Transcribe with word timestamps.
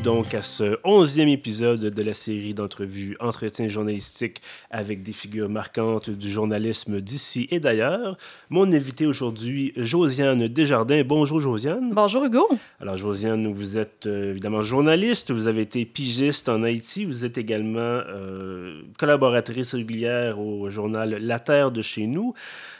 Donc 0.00 0.34
à 0.34 0.42
ce 0.42 0.78
onzième 0.84 1.28
épisode 1.28 1.80
de 1.80 2.02
la 2.02 2.12
série 2.12 2.54
d'entrevues 2.54 3.16
Entretien 3.20 3.68
journalistique 3.68 4.42
avec 4.70 5.02
des 5.02 5.12
figures 5.12 5.48
marquantes 5.48 6.10
du 6.10 6.30
journalisme 6.30 7.00
d'ici 7.00 7.48
et 7.50 7.58
d'ailleurs. 7.58 8.16
Mon 8.50 8.72
invité 8.72 9.06
aujourd'hui, 9.06 9.72
Josiane 9.76 10.46
Desjardins. 10.48 11.02
Bonjour 11.04 11.40
Josiane. 11.40 11.90
Bonjour 11.92 12.24
Hugo. 12.24 12.46
Alors 12.80 12.96
Josiane, 12.96 13.52
vous 13.52 13.78
êtes 13.78 14.06
euh, 14.06 14.30
évidemment 14.30 14.62
journaliste, 14.62 15.30
vous 15.30 15.46
avez 15.46 15.62
été 15.62 15.84
pigiste 15.84 16.48
en 16.48 16.62
Haïti, 16.62 17.04
vous 17.04 17.24
êtes 17.24 17.38
également 17.38 17.78
euh, 17.80 18.82
collaboratrice 18.98 19.74
régulière 19.74 20.38
au 20.38 20.68
journal 20.68 21.16
La 21.20 21.40
Terre 21.40 21.70
de 21.70 21.82
chez 21.82 22.06
nous. 22.06 22.34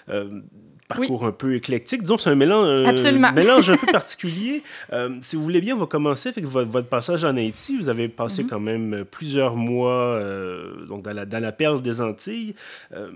Euh, 0.08 0.42
parcours 0.88 1.24
un 1.24 1.32
peu 1.32 1.54
éclectique. 1.54 2.02
Disons, 2.02 2.18
c'est 2.18 2.30
un 2.30 2.34
mélange, 2.34 2.86
un 2.86 3.32
mélange 3.32 3.70
un 3.70 3.76
peu 3.76 3.86
particulier. 3.92 4.62
Euh, 4.92 5.16
si 5.20 5.36
vous 5.36 5.42
voulez 5.42 5.60
bien, 5.60 5.76
on 5.76 5.78
va 5.78 5.86
commencer 5.86 6.30
avec 6.30 6.44
votre, 6.44 6.88
passage 6.88 7.24
en 7.24 7.36
Haïti. 7.36 7.76
Vous 7.76 7.88
avez 7.88 8.08
passé 8.08 8.42
mhm. 8.42 8.48
quand 8.48 8.60
même 8.60 9.04
plusieurs 9.10 9.54
mois 9.54 9.92
euh, 9.92 10.86
donc 10.86 11.02
dans, 11.02 11.12
la, 11.12 11.26
dans 11.26 11.42
la 11.42 11.52
perle 11.52 11.82
des 11.82 12.00
Antilles. 12.00 12.54
Euh, 12.94 13.10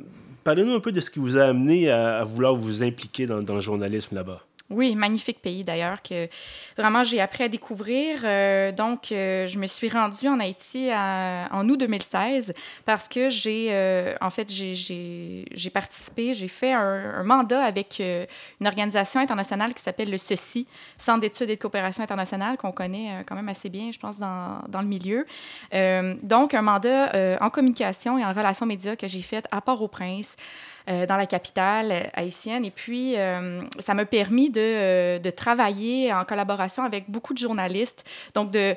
parlez-nous 0.44 0.74
un 0.74 0.80
peu 0.80 0.92
de 0.92 1.00
ce 1.00 1.10
qui 1.10 1.18
vous 1.18 1.38
a 1.38 1.44
amené 1.44 1.90
à, 1.90 2.22
vouloir 2.24 2.54
vous 2.54 2.82
impliquer 2.82 3.26
dans, 3.26 3.42
dans 3.42 3.54
le 3.54 3.60
journalisme 3.60 4.14
là-bas. 4.14 4.42
Oui, 4.72 4.94
magnifique 4.94 5.42
pays 5.42 5.64
d'ailleurs 5.64 6.00
que 6.02 6.28
vraiment 6.78 7.04
j'ai 7.04 7.20
appris 7.20 7.44
à 7.44 7.48
découvrir. 7.48 8.20
Euh, 8.24 8.72
donc, 8.72 9.12
euh, 9.12 9.46
je 9.46 9.58
me 9.58 9.66
suis 9.66 9.88
rendue 9.88 10.28
en 10.28 10.40
Haïti 10.40 10.90
en 10.92 11.68
août 11.68 11.76
2016 11.76 12.54
parce 12.86 13.06
que 13.08 13.28
j'ai, 13.28 13.68
euh, 13.70 14.14
en 14.20 14.30
fait, 14.30 14.50
j'ai 14.50 15.70
participé, 15.72 16.32
j'ai 16.34 16.48
fait 16.48 16.72
un, 16.72 17.22
mandat 17.22 17.62
avec 17.62 18.00
une 18.00 18.66
organisation 18.66 19.20
internationale 19.20 19.74
qui 19.74 19.82
s'appelle 19.82 20.10
le 20.10 20.18
CECI, 20.18 20.66
Centre 20.98 21.20
d'études 21.20 21.50
et 21.50 21.56
de 21.56 21.60
coopération 21.60 22.02
internationale, 22.02 22.56
qu'on 22.56 22.72
connaît 22.72 23.22
quand 23.26 23.36
même 23.36 23.48
assez 23.48 23.68
bien, 23.68 23.92
je 23.92 23.98
pense, 23.98 24.18
dans, 24.18 24.62
dans 24.68 24.80
le 24.80 24.88
milieu. 24.88 25.26
donc, 26.22 26.54
un 26.54 26.62
mandat 26.62 27.38
en 27.40 27.50
communication 27.50 28.18
et 28.18 28.24
en 28.24 28.32
relations 28.32 28.66
médias 28.66 28.96
que 28.96 29.06
j'ai 29.06 29.22
fait 29.22 29.46
à 29.50 29.60
Port-au-Prince. 29.60 30.36
Euh, 30.88 31.06
dans 31.06 31.16
la 31.16 31.26
capitale 31.26 31.92
euh, 31.92 32.02
haïtienne. 32.12 32.64
Et 32.64 32.72
puis, 32.72 33.16
euh, 33.16 33.62
ça 33.78 33.94
m'a 33.94 34.04
permis 34.04 34.50
de, 34.50 35.18
de, 35.18 35.30
travailler 35.30 36.12
en 36.12 36.24
collaboration 36.24 36.82
avec 36.82 37.08
beaucoup 37.08 37.34
de 37.34 37.38
journalistes, 37.38 38.04
donc 38.34 38.50
de, 38.50 38.74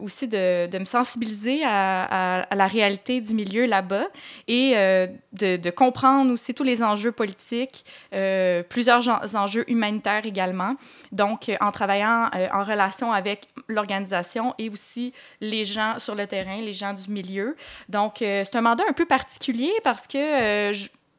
aussi 0.00 0.26
de, 0.26 0.66
de, 0.66 0.78
me 0.78 0.86
sensibiliser 0.86 1.64
à, 1.64 2.40
à, 2.44 2.54
la 2.54 2.66
réalité 2.66 3.20
du 3.20 3.34
milieu 3.34 3.66
là-bas 3.66 4.06
et 4.48 4.74
de, 4.74 5.56
de, 5.56 5.70
comprendre 5.70 6.32
aussi 6.32 6.54
tous 6.54 6.62
les 6.62 6.82
enjeux 6.82 7.12
politiques, 7.12 7.84
plusieurs 8.68 9.34
enjeux 9.34 9.64
humanitaires 9.70 10.24
également. 10.24 10.76
Donc, 11.12 11.50
en 11.60 11.70
travaillant 11.70 12.30
en 12.52 12.64
relation 12.64 13.12
avec 13.12 13.48
l'organisation 13.68 14.54
et 14.58 14.68
aussi 14.68 15.12
les 15.40 15.64
gens 15.64 15.98
sur 15.98 16.14
le 16.14 16.26
terrain, 16.26 16.60
les 16.60 16.72
gens 16.72 16.92
du 16.92 17.10
milieu. 17.10 17.56
Donc, 17.88 18.16
c'est 18.18 18.56
un 18.56 18.62
mandat 18.62 18.84
un 18.88 18.92
peu 18.92 19.06
particulier 19.06 19.72
parce 19.84 20.06
que 20.06 20.72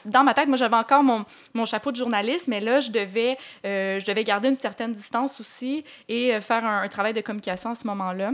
dans 0.08 0.24
ma 0.24 0.34
tête, 0.34 0.48
moi, 0.48 0.58
j'avais 0.58 0.76
encore 0.76 1.04
mon, 1.04 1.26
chapeau 1.66 1.92
de 1.92 1.98
journaliste, 1.98 2.48
mais 2.48 2.60
là, 2.60 2.80
je 2.80 2.92
devais, 2.92 3.38
euh, 3.66 4.00
je 4.00 4.06
devais 4.06 4.24
garder 4.24 4.50
une 4.50 4.56
certaine 4.56 4.94
distance 4.94 5.40
aussi 5.40 5.84
et 6.08 6.34
euh, 6.34 6.42
faire 6.42 6.66
un 6.66 6.88
travail 6.88 7.14
de 7.14 7.22
communication 7.22 7.72
à 7.72 7.76
ce 7.76 7.86
moment-là. 7.88 8.32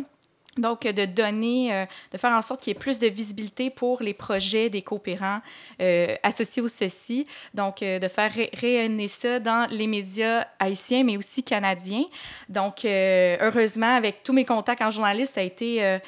Donc, 0.58 0.82
de 0.84 1.06
donner, 1.06 1.74
euh, 1.74 1.86
de 2.12 2.18
faire 2.18 2.32
en 2.32 2.42
sorte 2.44 2.62
qu'il 2.62 2.72
y 2.72 2.76
ait 2.76 2.80
plus 2.80 3.00
de 3.00 3.08
visibilité 3.08 3.72
pour 3.72 4.04
les 4.04 4.14
projets 4.14 4.70
des 4.70 4.84
coopérants 4.84 5.40
euh, 5.82 6.16
associés 6.22 6.62
au 6.62 6.68
ceci. 6.68 7.26
Donc, 7.56 7.82
euh, 7.82 7.98
de 7.98 8.08
faire 8.08 8.32
rayonner 8.54 9.08
ça 9.08 9.40
dans 9.40 9.68
les 9.72 9.88
médias 9.88 10.46
haïtiens, 10.60 11.04
mais 11.04 11.18
aussi 11.18 11.42
canadiens. 11.42 12.04
Donc, 12.50 12.86
heureusement, 12.86 13.96
avec 13.96 14.22
tous 14.24 14.34
mes 14.34 14.46
contacts 14.46 14.84
en 14.84 14.92
journaliste, 14.92 15.34
ça 15.34 15.42
a 15.42 15.44
été, 15.44 16.00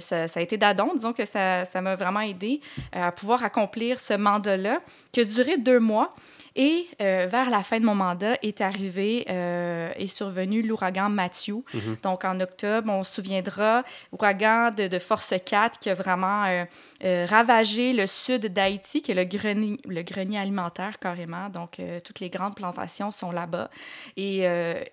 ça, 0.00 0.26
ça, 0.28 0.40
a 0.40 0.42
été 0.42 0.56
d'adon. 0.56 0.92
Disons 0.94 1.12
que 1.12 1.24
ça 1.24 1.64
m'a 1.80 1.94
vraiment 1.94 2.20
aidé 2.20 2.60
à 2.92 3.12
pouvoir 3.12 3.44
accomplir 3.44 4.00
ce 4.00 4.14
mandat-là, 4.14 4.80
qui 5.12 5.20
a 5.20 5.24
duré 5.24 5.58
deux 5.58 5.78
mois. 5.78 6.14
Et 6.56 6.86
euh, 7.00 7.26
vers 7.28 7.50
la 7.50 7.64
fin 7.64 7.80
de 7.80 7.84
mon 7.84 7.96
mandat 7.96 8.38
est 8.42 8.60
arrivé, 8.60 9.24
euh, 9.28 9.92
est 9.96 10.06
survenu 10.06 10.62
l'ouragan 10.62 11.08
Matthew. 11.08 11.64
Mhm. 11.74 11.96
Donc 12.02 12.24
en 12.24 12.38
octobre, 12.38 12.92
on 12.92 13.02
se 13.02 13.14
souviendra, 13.14 13.82
ouragan 14.12 14.70
de, 14.70 14.86
de 14.86 14.98
force 15.00 15.34
4 15.44 15.80
qui 15.80 15.90
a 15.90 15.94
vraiment 15.94 16.44
euh, 16.44 17.26
ravagé 17.28 17.92
le 17.92 18.06
sud 18.06 18.46
d'Haïti, 18.46 19.02
qui 19.02 19.10
est 19.10 19.14
le 19.14 19.24
grenier, 19.24 19.78
le 19.84 20.02
grenier 20.02 20.38
alimentaire 20.38 21.00
carrément. 21.00 21.48
Donc 21.48 21.80
toutes 22.04 22.20
les 22.20 22.30
grandes 22.30 22.54
plantations 22.54 23.10
sont 23.10 23.32
là-bas. 23.32 23.68
Et, 24.16 24.44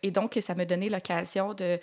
et, 0.03 0.11
donc 0.11 0.37
ça 0.41 0.55
me 0.55 0.65
donnait 0.65 0.89
l'occasion 0.89 1.53
de 1.53 1.79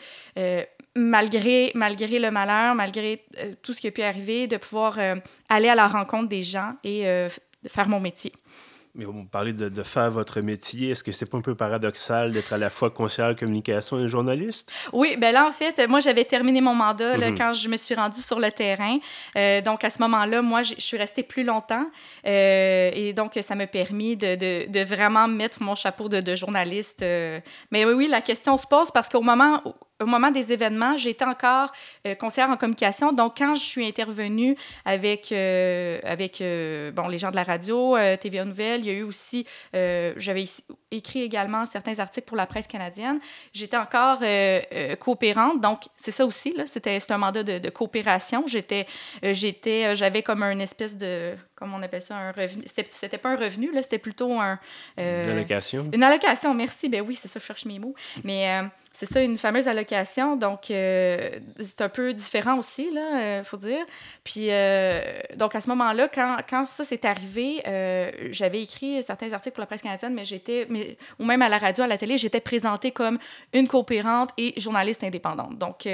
malgré, 0.96 1.70
malgré 1.74 2.18
le 2.18 2.30
malheur, 2.30 2.74
malgré 2.74 3.24
tout 3.62 3.72
ce 3.72 3.80
qui 3.80 3.86
a 3.86 3.90
pu 3.90 4.02
arriver, 4.02 4.46
de 4.46 4.56
pouvoir 4.56 4.98
aller 5.48 5.68
à 5.68 5.74
la 5.74 5.86
rencontre 5.86 6.28
des 6.28 6.42
gens 6.42 6.74
et 6.84 7.28
faire 7.66 7.88
mon 7.88 8.00
métier. 8.00 8.32
Mais 8.94 9.04
vous 9.04 9.24
parlez 9.24 9.52
de, 9.52 9.68
de, 9.68 9.82
faire 9.82 10.10
votre 10.10 10.40
métier. 10.40 10.90
Est-ce 10.90 11.04
que 11.04 11.12
c'est 11.12 11.26
pas 11.26 11.38
un 11.38 11.42
peu 11.42 11.54
paradoxal 11.54 12.32
d'être 12.32 12.52
à 12.52 12.58
la 12.58 12.70
fois 12.70 12.90
conseillère 12.90 13.36
communication 13.36 13.98
et 14.00 14.08
journaliste? 14.08 14.72
Oui, 14.92 15.16
ben 15.18 15.32
là, 15.32 15.48
en 15.48 15.52
fait, 15.52 15.86
moi, 15.88 16.00
j'avais 16.00 16.24
terminé 16.24 16.60
mon 16.60 16.74
mandat 16.74 17.16
là, 17.16 17.30
mhm. 17.30 17.38
quand 17.38 17.52
je 17.52 17.68
me 17.68 17.76
suis 17.76 17.94
rendue 17.94 18.20
sur 18.20 18.40
le 18.40 18.50
terrain. 18.50 18.98
Euh, 19.36 19.60
donc, 19.60 19.84
à 19.84 19.90
ce 19.90 20.00
moment-là, 20.02 20.42
moi, 20.42 20.62
je 20.62 20.74
suis 20.78 20.96
restée 20.96 21.22
plus 21.22 21.44
longtemps. 21.44 21.86
Euh, 22.26 22.90
et 22.92 23.12
donc, 23.12 23.38
ça 23.40 23.54
m'a 23.54 23.66
permis 23.66 24.16
de, 24.16 24.34
de, 24.34 24.70
de, 24.70 24.84
vraiment 24.84 25.28
mettre 25.28 25.62
mon 25.62 25.74
chapeau 25.74 26.08
de, 26.08 26.36
journaliste. 26.36 27.02
Euh. 27.02 27.40
Mais 27.70 27.84
oui, 27.84 27.92
oui, 27.92 28.08
la 28.08 28.20
question 28.20 28.56
se 28.56 28.66
pose 28.66 28.90
parce 28.90 29.08
qu'au 29.08 29.22
moment 29.22 29.62
au 30.00 30.06
moment 30.06 30.30
des 30.30 30.52
événements, 30.52 30.96
j'étais 30.96 31.24
encore 31.24 31.72
euh, 32.06 32.14
conseillère 32.14 32.50
en 32.50 32.56
communication. 32.56 33.12
Donc, 33.12 33.38
quand 33.38 33.54
je 33.54 33.64
suis 33.64 33.86
intervenue 33.86 34.56
avec, 34.84 35.32
euh, 35.32 35.98
avec 36.04 36.40
euh, 36.40 36.92
bon, 36.92 37.08
les 37.08 37.18
gens 37.18 37.30
de 37.30 37.36
la 37.36 37.42
radio, 37.42 37.96
TVA 38.20 38.44
Nouvelle, 38.44 38.80
il 38.80 38.86
y 38.86 38.90
a 38.90 38.92
eu 38.92 39.02
aussi, 39.02 39.46
j'avais 39.72 40.44
écrit 40.90 41.22
également 41.22 41.66
certains 41.66 41.98
articles 41.98 42.26
pour 42.26 42.36
la 42.36 42.46
presse 42.46 42.66
canadienne. 42.66 43.18
J'étais 43.52 43.76
encore 43.76 44.20
coopérante. 45.00 45.60
Donc, 45.60 45.82
c'est 45.96 46.10
ça 46.12 46.24
aussi, 46.26 46.54
là, 46.54 46.64
c'était 46.66 46.98
un 47.08 47.18
mandat 47.18 47.42
de, 47.42 47.58
de 47.58 47.70
coopération. 47.70 48.44
J'étais, 48.46 48.86
j'étais, 49.22 49.96
j'avais 49.96 50.22
comme 50.22 50.42
un 50.42 50.58
espèce 50.58 50.96
de, 50.96 51.34
comment 51.58 51.76
on 51.76 51.82
appelle 51.82 52.02
ça, 52.02 52.16
un 52.16 52.32
revenu. 52.32 52.64
C'était 52.66 53.18
pas 53.18 53.30
un 53.30 53.36
revenu, 53.36 53.72
là, 53.72 53.82
c'était 53.82 53.98
plutôt 53.98 54.38
un... 54.38 54.58
une 54.96 55.04
allocation. 55.04 55.88
Une 55.92 56.02
allocation, 56.02 56.54
merci. 56.54 56.88
Ben 56.88 57.02
oui, 57.02 57.18
c'est 57.20 57.28
ça, 57.28 57.40
je 57.40 57.44
cherche 57.44 57.64
mes 57.64 57.78
mots. 57.78 57.94
Mais 58.24 58.62
c'est 58.98 59.06
ça, 59.06 59.22
une 59.22 59.38
fameuse 59.38 59.68
allocation. 59.68 60.34
Donc, 60.34 60.72
euh, 60.72 61.38
c'est 61.60 61.82
un 61.82 61.88
peu 61.88 62.12
différent 62.12 62.58
aussi, 62.58 62.90
là, 62.90 63.00
il 63.12 63.16
euh, 63.16 63.44
faut 63.44 63.56
dire. 63.56 63.84
Puis, 64.24 64.46
euh, 64.50 65.20
donc, 65.36 65.54
à 65.54 65.60
ce 65.60 65.68
moment-là, 65.68 66.08
quand, 66.08 66.38
quand 66.50 66.64
ça 66.64 66.82
s'est 66.82 67.06
arrivé, 67.06 67.62
j'avais 68.32 68.60
écrit 68.60 69.00
certains 69.04 69.32
articles 69.32 69.54
pour 69.54 69.60
la 69.60 69.66
presse 69.66 69.82
canadienne, 69.82 70.14
mais 70.14 70.24
j'étais, 70.24 70.66
ou 71.20 71.24
même 71.24 71.42
à 71.42 71.48
la 71.48 71.58
radio, 71.58 71.84
à 71.84 71.86
la 71.86 71.96
télé, 71.96 72.18
j'étais 72.18 72.40
présentée 72.40 72.90
comme 72.90 73.18
une 73.52 73.68
coopérante 73.68 74.30
et 74.36 74.58
journaliste 74.58 75.04
indépendante. 75.04 75.56
Donc, 75.56 75.88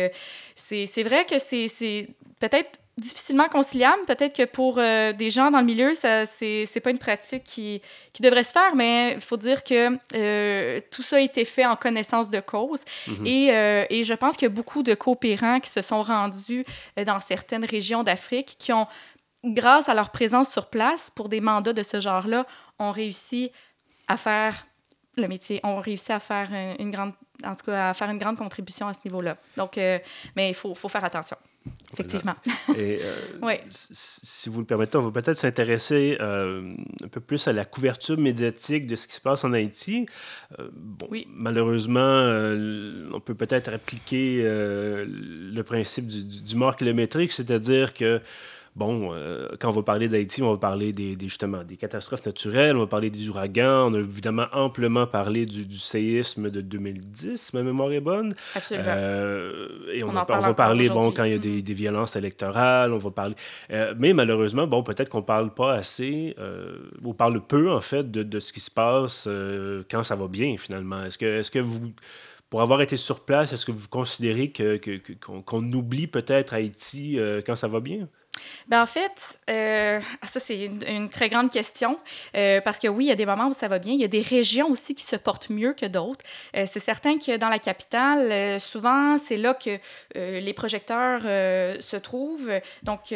c'est 0.55 1.03
vrai 1.03 1.27
que 1.27 1.39
c'est 1.39 2.07
peut-être 2.41 2.81
difficilement 2.97 3.49
conciliable. 3.49 4.05
Peut-être 4.07 4.37
que 4.37 4.45
pour 4.45 4.79
euh, 4.79 5.13
des 5.13 5.31
gens 5.31 5.51
dans 5.51 5.59
le 5.59 5.65
milieu, 5.65 5.95
ça 5.95 6.27
c'est 6.27 6.81
pas 6.83 6.91
une 6.91 6.99
pratique 6.99 7.43
qui, 7.43 7.83
qui, 8.13 8.23
devrait 8.23 8.45
se 8.45 8.53
faire, 8.53 8.77
mais 8.77 9.15
il 9.15 9.21
faut 9.21 9.37
dire 9.37 9.65
que 9.65 9.99
euh, 10.15 10.81
tout 10.91 11.03
ça 11.03 11.17
a 11.17 11.21
été 11.21 11.45
fait 11.45 11.67
en 11.67 11.77
connaissance 11.77 12.31
de 12.31 12.41
cause. 12.41 12.85
Mhm. 13.09 13.27
et, 13.27 13.53
euh, 13.53 13.85
et, 13.91 14.05
je 14.05 14.15
pense 14.15 14.37
qu'il 14.37 14.47
y 14.47 14.51
a 14.51 14.55
beaucoup 14.55 14.83
de 14.83 14.95
coopérants 14.95 15.61
qui 15.61 15.71
se 15.71 15.83
sont 15.83 16.03
rendus 16.03 16.65
dans 17.05 17.19
certaines 17.21 17.65
régions 17.65 18.05
d'Afrique 18.05 18.57
qui 18.59 18.73
ont, 18.73 18.87
grâce 19.45 19.89
à 19.89 19.95
leur 19.95 20.11
présence 20.11 20.51
sur 20.51 20.67
place 20.67 21.11
pour 21.11 21.29
des 21.29 21.41
mandats 21.41 21.73
de 21.73 21.83
ce 21.83 22.01
genre-là, 22.01 22.47
ont 22.79 22.93
réussi 22.93 23.51
à 24.07 24.17
faire 24.17 24.67
le 25.17 25.27
métier, 25.27 25.61
ont 25.65 25.81
réussi 25.81 26.13
à 26.13 26.21
faire 26.21 26.51
une, 26.79 26.91
grande, 26.91 27.13
en 27.45 27.55
tout 27.55 27.67
cas, 27.67 27.91
à 27.91 27.95
faire 27.95 28.11
une 28.11 28.19
grande 28.19 28.37
contribution 28.37 28.87
à 28.87 28.95
ce 28.95 29.01
niveau-là. 29.05 29.37
Donc, 29.57 29.77
mais 29.77 30.51
il 30.51 30.55
faut, 30.55 30.75
faut 30.75 30.89
faire 30.89 31.05
attention. 31.05 31.37
Effectivement. 31.95 32.35
Et 32.77 32.99
euh, 33.03 33.57
si 33.69 34.49
vous 34.49 34.61
le 34.61 34.67
permettez, 34.67 34.99
on 34.99 35.03
va 35.03 35.11
peut-être 35.11 35.37
s'intéresser 35.37 36.17
euh, 36.21 36.71
un 37.03 37.09
peu 37.09 37.21
plus 37.21 37.49
à 37.49 37.53
la 37.53 37.65
couverture 37.65 38.19
médiatique 38.19 38.87
de 38.87 38.97
ce 38.97 39.09
qui 39.09 39.15
se 39.15 39.21
passe 39.21 39.45
en 39.45 39.53
Haïti. 39.53 40.07
Euh, 40.59 40.69
bon, 40.75 41.07
oui. 41.11 41.27
Malheureusement, 41.31 42.25
on 43.13 43.21
peut 43.21 43.35
peut-être 43.35 43.73
appliquer 43.73 44.43
le 44.43 45.63
principe 45.63 46.07
du, 46.07 46.25
du, 46.43 46.57
mort 46.57 46.77
kilométrique, 46.77 47.33
c'est-à-dire 47.33 47.95
que 47.95 48.21
bon, 48.77 49.11
euh, 49.13 49.49
quand 49.61 49.69
on 49.69 49.73
va 49.73 49.83
parler 49.83 50.09
d'Haïti, 50.09 50.43
on 50.43 50.53
va 50.53 50.59
parler 50.59 50.93
des, 50.93 51.17
justement 51.21 51.65
des 51.65 51.77
catastrophes 51.77 52.25
naturelles, 52.27 52.77
on 52.77 52.81
va 52.81 52.87
parler 52.87 53.11
des 53.11 53.29
ouragans, 53.29 53.91
on 53.91 53.95
a 53.95 53.99
évidemment 53.99 54.47
amplement 54.53 55.07
parlé 55.07 55.47
du, 55.47 55.77
séisme 55.77 56.51
de 56.51 56.61
2010, 56.61 57.55
ma 57.55 57.63
mémoire 57.63 57.93
est 57.93 58.01
bonne. 58.01 58.35
Absolument. 58.55 58.87
Euh, 58.89 59.69
et 59.93 60.03
on, 60.05 60.13
va 60.13 60.25
parler, 60.25 60.89
bon, 60.89 61.11
quand 61.13 61.25
il 61.25 61.33
y 61.33 61.35
a 61.35 61.39
des, 61.39 61.63
mm-hmm. 61.63 61.73
violences 61.73 62.17
électorales, 62.17 62.93
on 62.93 62.99
va 62.99 63.11
parler... 63.11 63.35
mais 63.99 64.13
malheureusement, 64.13 64.67
bon, 64.67 64.83
peut-être 64.83 65.09
qu'on 65.09 65.23
parle 65.23 65.53
pas 65.53 65.75
assez, 65.75 66.37
on 67.05 67.15
parle 67.15 67.41
peu, 67.41 67.71
en 67.71 67.81
fait, 67.81 68.11
de, 68.11 68.23
de 68.23 68.41
ce 68.41 68.53
qui 68.53 68.61
se 68.61 68.71
passe 68.71 69.29
quand 69.91 70.05
ça 70.05 70.17
va 70.17 70.29
bien, 70.29 70.57
finalement. 70.59 71.05
Est-ce 71.05 71.19
que, 71.19 71.41
est 71.41 71.51
que 71.51 71.59
vous 71.59 71.93
pour 72.55 72.63
avoir 72.63 72.83
été 72.83 72.97
sur 72.97 73.25
place, 73.25 73.53
est-ce 73.53 73.67
que 73.67 73.73
vous 73.73 73.89
considérez 73.89 74.53
qu'on 74.53 74.79
que, 74.79 75.41
qu'on 75.45 75.73
oublie 75.73 76.07
peut-être 76.07 76.55
Haïti 76.55 77.19
euh, 77.19 77.43
quand 77.45 77.57
ça 77.57 77.67
va 77.67 77.81
bien? 77.81 78.09
Ben 78.69 78.83
en 78.83 78.87
fait, 78.87 79.39
euh, 79.51 80.01
ça 80.23 80.41
c'est 80.41 80.65
une, 80.65 81.11
très 81.11 81.29
grande 81.29 81.51
question 81.51 81.99
euh, 82.35 82.61
parce 82.63 82.79
que 82.79 82.89
oui, 82.89 83.05
il 83.05 83.09
y 83.09 83.13
a 83.13 83.17
des 83.17 83.27
moments 83.27 83.49
où 83.49 83.53
ça 83.53 83.69
va 83.69 83.79
bien. 83.79 83.93
Il 83.93 84.01
y 84.01 84.05
a 84.05 84.09
des 84.09 84.23
régions 84.23 84.71
aussi 84.71 84.95
qui 84.95 85.05
se 85.05 85.17
portent 85.17 85.51
mieux 85.51 85.75
que 85.75 85.85
d'autres. 85.87 86.25
Euh, 86.57 86.65
c'est 86.67 86.81
certain 86.81 87.19
que 87.19 87.37
dans 87.37 87.51
la 87.51 87.59
capitale, 87.59 88.61
souvent 88.61 89.19
c'est 89.19 89.37
là 89.37 89.55
que 89.55 89.79
les 90.15 90.53
projecteurs 90.55 91.23
se 91.23 91.97
trouvent. 91.97 92.51
Donc, 92.83 93.15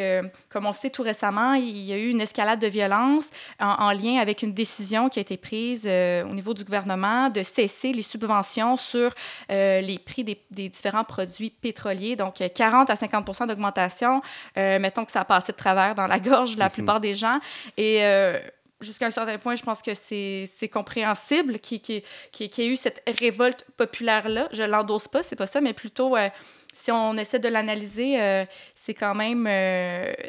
comme 0.49 0.67
on 0.67 0.73
sait 0.73 0.91
tout 0.91 1.03
récemment, 1.03 1.55
il 1.55 1.79
y 1.79 1.93
a 1.93 1.97
eu 1.97 2.09
une 2.09 2.21
escalade 2.21 2.61
de 2.61 2.67
violence 2.67 3.31
en, 3.61 3.93
lien 3.93 4.19
avec 4.21 4.43
une 4.43 4.53
décision 4.53 5.09
qui 5.09 5.19
a 5.19 5.23
été 5.23 5.37
prise 5.37 5.87
au 5.87 6.35
niveau 6.35 6.55
du 6.55 6.65
gouvernement 6.65 7.31
de 7.31 7.43
cesser 7.43 7.93
les 7.93 8.03
subventions 8.03 8.77
sur 8.77 9.13
les 9.49 10.01
prix 10.05 10.25
des, 10.25 10.41
des, 10.51 10.69
différents 10.69 11.05
produits 11.05 11.51
pétroliers. 11.51 12.17
Donc, 12.17 12.43
40 12.55 12.91
à 12.91 12.97
50 12.97 13.47
d'augmentation. 13.47 14.21
mettons 14.57 15.05
que 15.09 15.13
ça 15.13 15.23
a 15.23 15.25
passé 15.25 15.53
de 15.53 15.57
travers 15.57 15.95
dans 15.95 16.07
la 16.07 16.21
gorge 16.21 16.55
de 16.55 16.59
la 16.61 16.67
mhm. 16.67 16.73
plupart 16.73 17.01
des 17.01 17.15
gens. 17.15 17.41
Et 17.77 18.05
euh, 18.05 18.39
jusqu'à 18.81 19.07
un 19.07 19.11
certain 19.11 19.39
point, 19.39 19.57
je 19.57 19.63
pense 19.65 19.83
que 19.83 19.95
c'est 19.95 20.71
compréhensible 20.73 21.59
qu'il 21.59 21.81
qui 21.81 22.03
y 22.45 22.63
ait 22.63 22.67
eu 22.69 22.77
cette 22.77 23.03
révolte 23.19 23.67
populaire-là. 23.77 24.49
Je 24.53 24.63
l'endosse 24.63 25.09
pas, 25.09 25.23
c'est 25.23 25.37
pas 25.37 25.47
ça, 25.47 25.61
mais 25.61 25.73
plutôt, 25.73 26.17
euh, 26.17 26.29
si 26.73 26.93
on 26.93 27.17
essaie 27.17 27.39
de 27.39 27.49
l'analyser, 27.49 28.21
euh, 28.21 28.45
c'est 28.75 28.95
quand 28.95 29.15
même, 29.15 29.47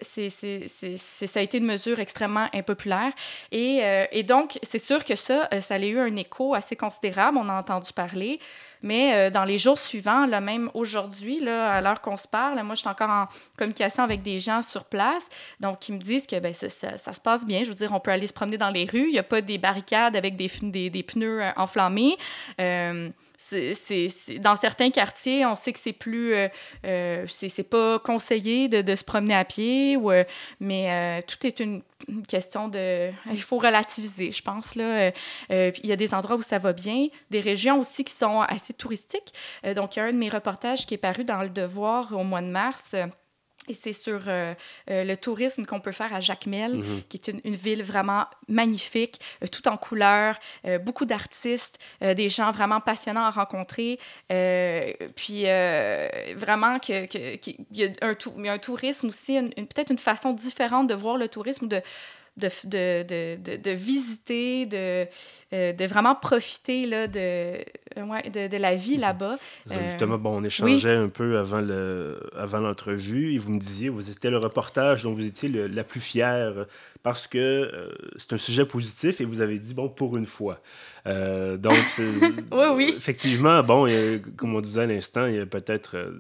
c'est, 0.02 0.30
ça 0.30 1.40
a 1.40 1.44
été 1.44 1.60
une 1.60 1.66
mesure 1.66 2.00
extrêmement 2.00 2.48
impopulaire. 2.54 3.12
Et, 3.52 3.82
et 4.12 4.24
donc, 4.24 4.58
c'est 4.64 4.80
sûr 4.80 5.04
que 5.04 5.16
ça, 5.16 5.48
ça 5.62 5.76
a 5.76 5.80
eu 5.80 6.00
un 6.00 6.16
écho 6.16 6.56
assez 6.56 6.76
considérable, 6.76 7.38
on 7.38 7.50
a 7.50 7.60
entendu 7.60 7.94
parler. 7.94 8.40
Mais 8.82 9.14
euh, 9.14 9.30
dans 9.30 9.44
les 9.44 9.58
jours 9.58 9.78
suivants, 9.78 10.26
là, 10.26 10.42
même 10.42 10.70
aujourd'hui, 10.74 11.48
à 11.48 11.82
l'heure 11.82 12.02
qu'on 12.02 12.18
se 12.18 12.28
parle, 12.28 12.62
moi, 12.64 12.76
je 12.76 12.82
suis 12.82 12.90
encore 12.90 13.10
en 13.10 13.28
communication 13.58 14.04
avec 14.04 14.22
des 14.22 14.40
gens 14.40 14.62
sur 14.62 14.86
place, 14.86 15.28
donc 15.60 15.88
ils 15.90 15.96
me 15.96 16.00
disent 16.00 16.28
que 16.28 16.40
ben, 16.40 16.54
ça, 16.54 16.70
se 16.70 17.22
passe 17.22 17.46
bien. 17.46 17.64
Je 17.64 17.70
veux 17.70 17.76
dire, 17.76 17.92
on 17.94 18.00
peut 18.00 18.12
aller 18.12 18.28
se 18.28 18.34
promener 18.34 18.58
dans 18.58 18.70
les 18.70 18.86
rues. 18.86 19.08
Il 19.08 19.14
n'y 19.14 19.20
a 19.20 19.24
pas 19.24 19.42
des 19.42 19.58
barricades 19.58 20.16
avec 20.16 20.36
des, 20.36 20.50
des, 20.62 20.90
des 20.90 21.04
pneus 21.04 21.42
euh, 21.42 21.52
enflammés. 21.58 22.18
Euh, 22.60 23.10
c'est, 23.42 24.40
dans 24.40 24.58
certains 24.58 24.92
quartiers, 24.92 25.46
on 25.46 25.56
sait 25.56 25.72
que 25.72 25.80
c'est 25.80 25.94
plus. 25.94 26.34
Euh, 26.34 26.50
euh, 26.86 27.26
c'est, 27.28 27.64
pas 27.64 27.98
conseillé 28.00 28.68
de, 28.68 28.82
de, 28.82 28.96
se 28.96 29.04
promener 29.04 29.36
à 29.36 29.46
pied, 29.46 29.96
ou, 29.96 30.12
euh, 30.12 30.26
mais 30.60 31.24
tout 31.24 31.48
est 31.48 31.62
une, 31.62 31.82
question 32.28 32.68
de. 32.68 33.10
Il 33.32 33.42
faut 33.42 33.58
relativiser, 33.58 34.32
je 34.32 34.42
pense. 34.42 34.76
Là. 34.76 35.12
il 35.50 35.86
y 35.86 35.92
a 35.92 35.96
des 35.96 36.14
endroits 36.14 36.36
où 36.36 36.42
ça 36.42 36.60
va 36.60 36.74
bien, 36.74 37.08
des 37.30 37.40
régions 37.40 37.80
aussi 37.80 38.04
qui 38.04 38.14
sont 38.14 38.42
assez 38.42 38.74
touristiques. 38.74 39.34
donc, 39.76 39.96
il 39.96 40.00
y 40.00 40.02
a 40.02 40.06
un 40.06 40.12
de 40.12 40.18
mes 40.18 40.30
reportages 40.30 40.86
qui 40.86 40.96
est 40.96 40.98
paru 40.98 41.24
dans 41.24 41.42
Le 41.42 41.50
Devoir 41.50 42.12
au 42.14 42.24
mois 42.24 42.42
de 42.42 42.48
mars. 42.48 42.96
Et 43.68 43.76
c'est 43.76 43.94
sur 43.94 44.22
euh, 44.28 44.54
euh, 44.90 45.04
le 45.04 45.16
tourisme 45.16 45.66
qu'on 45.66 45.80
peut 45.80 45.92
faire 45.92 46.14
à 46.14 46.22
Jacmel, 46.22 46.78
mhm. 46.78 47.02
qui 47.08 47.18
est 47.18 47.28
une, 47.28 47.56
ville 47.56 47.84
vraiment 47.84 48.26
magnifique, 48.48 49.20
euh, 49.44 49.48
tout 49.48 49.68
en 49.68 49.78
couleurs, 49.78 50.40
beaucoup 50.82 51.06
d'artistes, 51.06 51.78
des 52.02 52.30
gens 52.30 52.52
vraiment 52.52 52.80
passionnants 52.80 53.26
à 53.26 53.30
rencontrer. 53.30 54.00
puis 55.16 55.44
vraiment, 56.36 56.80
que, 56.80 57.06
que, 57.06 57.52
y 57.72 57.84
a 57.84 57.90
un, 58.02 58.16
il 58.38 58.46
y 58.46 58.50
a 58.50 58.54
un 58.54 58.58
tourisme 58.58 59.08
aussi, 59.08 59.38
une, 59.38 59.52
peut-être 59.54 59.92
une 59.92 60.00
façon 60.00 60.34
différente 60.34 60.88
de 60.88 60.94
voir 60.94 61.18
le 61.18 61.28
tourisme, 61.28 61.68
de, 61.68 61.82
de, 62.40 63.04
de, 63.04 63.38
de, 63.38 63.58
de 63.58 63.72
visiter, 63.72 64.66
de, 64.66 65.08
euh, 65.54 65.74
de 65.74 65.86
vraiment 65.86 66.16
profiter 66.16 66.86
là, 66.86 67.08
de, 67.08 67.64
ouais, 67.98 68.30
de, 68.30 68.58
la 68.58 68.76
vie 68.76 68.96
mhm. 68.96 69.02
là-bas. 69.02 69.38
Justement, 69.86 70.18
bon, 70.18 70.40
on 70.40 70.44
échangeait 70.44 70.96
un 70.96 71.10
peu 71.10 71.38
avant, 71.38 71.62
le, 71.62 72.20
avant 72.36 72.60
l'entrevue 72.60 73.34
et 73.34 73.38
vous 73.38 73.52
me 73.52 73.60
disiez, 73.60 73.90
vous 73.90 74.10
étiez 74.10 74.30
le 74.30 74.38
reportage 74.38 75.04
dont 75.04 75.14
vous 75.14 75.26
étiez 75.26 75.50
la 75.50 75.84
plus 75.84 76.02
fière 76.02 76.66
parce 77.04 77.28
que 77.28 77.38
euh, 77.38 77.92
c'est 78.18 78.34
un 78.34 78.38
sujet 78.38 78.66
positif 78.66 79.22
et 79.22 79.26
vous 79.26 79.42
avez 79.42 79.58
dit, 79.58 79.74
bon, 79.74 79.90
pour 79.90 80.18
une 80.18 80.26
fois. 80.26 80.62
Euh, 81.08 81.58
donc, 81.58 81.76
oui, 82.52 82.66
oui. 82.76 82.94
effectivement, 82.98 83.64
bon, 83.64 83.88
comme 84.38 84.56
on 84.56 84.62
disait 84.62 84.82
à 84.82 84.86
l'instant, 84.86 85.26
il 85.28 85.36
y 85.36 85.40
a 85.40 85.46
peut-être 85.46 85.98
euh, 85.98 86.12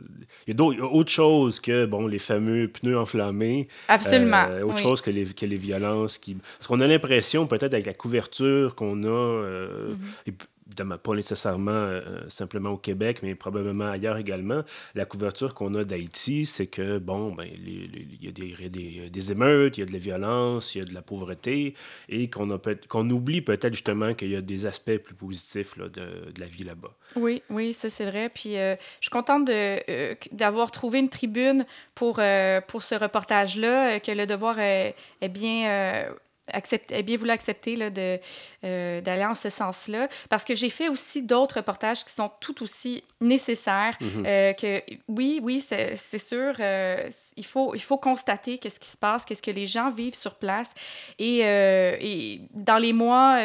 il 0.48 0.56
y 0.56 0.62
a 0.62 0.64
autre 0.64 1.12
chose 1.12 1.60
que 1.60 1.86
bon, 1.86 2.08
les 2.08 2.20
fameux 2.20 2.68
pneus 2.68 2.98
enflammés. 2.98 3.68
Absolument. 3.88 4.46
autre 4.64 4.80
chose 4.80 5.02
que 5.02 5.12
les, 5.12 5.26
que 5.26 5.46
les 5.46 5.58
violences. 5.58 6.18
Qui... 6.18 6.36
Parce 6.36 6.68
qu'on 6.68 6.80
a 6.80 6.88
l'impression, 6.88 7.48
peut-être 7.48 7.74
avec 7.74 7.86
la 7.86 7.94
couverture 7.94 8.76
qu'on 8.76 9.04
a, 9.04 9.44
mm-hmm 9.46 10.34
pas 10.76 11.16
nécessairement 11.16 11.72
euh, 11.72 12.02
simplement 12.30 12.72
au 12.72 12.78
Québec, 12.78 13.20
mais 13.24 13.36
probablement 13.36 13.90
ailleurs 13.90 14.18
également, 14.18 14.64
la 14.96 15.06
couverture 15.06 15.54
qu'on 15.54 15.76
a 15.76 15.84
d'Haïti, 15.84 16.46
c'est 16.46 16.68
que, 16.68 16.98
bon, 16.98 17.34
ben, 17.34 17.46
il 17.46 18.18
y 18.22 18.28
a 18.28 19.10
des, 19.10 19.32
émeutes, 19.32 19.78
il 19.78 19.82
y 19.82 19.84
a 19.84 19.86
de 19.86 19.94
la 19.94 20.00
violence, 20.00 20.76
il 20.76 20.80
y 20.80 20.82
a 20.82 20.86
de 20.86 20.94
la 20.94 21.02
pauvreté, 21.02 21.76
et 22.08 22.30
qu'on 22.30 22.60
qu'on 22.88 23.10
oublie 23.10 23.42
peut-être 23.42 23.74
justement 23.74 24.14
qu'il 24.14 24.32
y 24.32 24.36
a 24.36 24.42
des 24.42 24.66
aspects 24.66 24.98
plus 24.98 25.16
positifs 25.16 25.78
là, 25.78 25.88
de, 25.88 26.32
de, 26.32 26.40
la 26.40 26.46
vie 26.46 26.64
là-bas. 26.64 26.94
Oui, 27.16 27.42
oui, 27.50 27.74
ça 27.74 27.90
c'est 27.90 28.06
vrai. 28.06 28.30
Puis 28.30 28.58
euh, 28.58 28.76
je 29.00 29.06
suis 29.06 29.12
contente 29.12 29.50
euh, 29.50 30.16
d'avoir 30.32 30.72
trouvé 30.72 31.00
une 31.00 31.10
tribune 31.10 31.66
pour, 31.96 32.20
pour 32.68 32.84
ce 32.84 32.96
reportage-là, 32.96 34.00
que 34.00 34.12
le 34.12 34.26
devoir 34.26 34.60
est 34.60 34.96
bien 35.30 36.10
accepté, 36.52 36.96
eh 36.98 37.04
bien 37.04 37.18
voulu 37.18 37.32
accepter 37.32 37.76
là, 37.76 37.90
de, 37.90 38.20
euh, 38.66 39.02
d'aller 39.02 39.26
en 39.26 39.36
ce 39.36 39.50
sens-là. 39.50 40.08
Parce 40.30 40.44
que 40.44 40.56
j'ai 40.56 40.70
fait 40.70 40.90
aussi 40.90 41.22
d'autres 41.22 41.58
reportages 41.58 42.04
qui 42.04 42.12
sont 42.12 42.30
tout 42.40 42.64
aussi 42.64 43.04
nécessaires. 43.22 43.98
Mhm. 44.02 44.24
Euh, 44.26 44.54
que 44.54 44.82
oui, 45.08 45.40
oui, 45.42 45.62
c'est, 45.62 45.96
c'est 45.96 46.20
sûr, 46.20 46.54
euh, 46.60 47.10
il, 47.38 47.46
faut, 47.46 47.74
il 47.76 47.82
faut 47.82 47.98
constater 47.98 48.58
qu'est-ce 48.58 48.80
qui 48.80 48.90
se 48.90 48.98
passe, 48.98 49.26
qu'est-ce 49.26 49.42
que 49.42 49.52
les 49.52 49.66
gens 49.66 49.92
vivent 49.92 50.16
sur 50.16 50.36
place. 50.36 50.72
Et, 51.18 51.40
et 51.40 52.42
dans 52.54 52.78
les 52.78 52.94
mois 52.94 53.40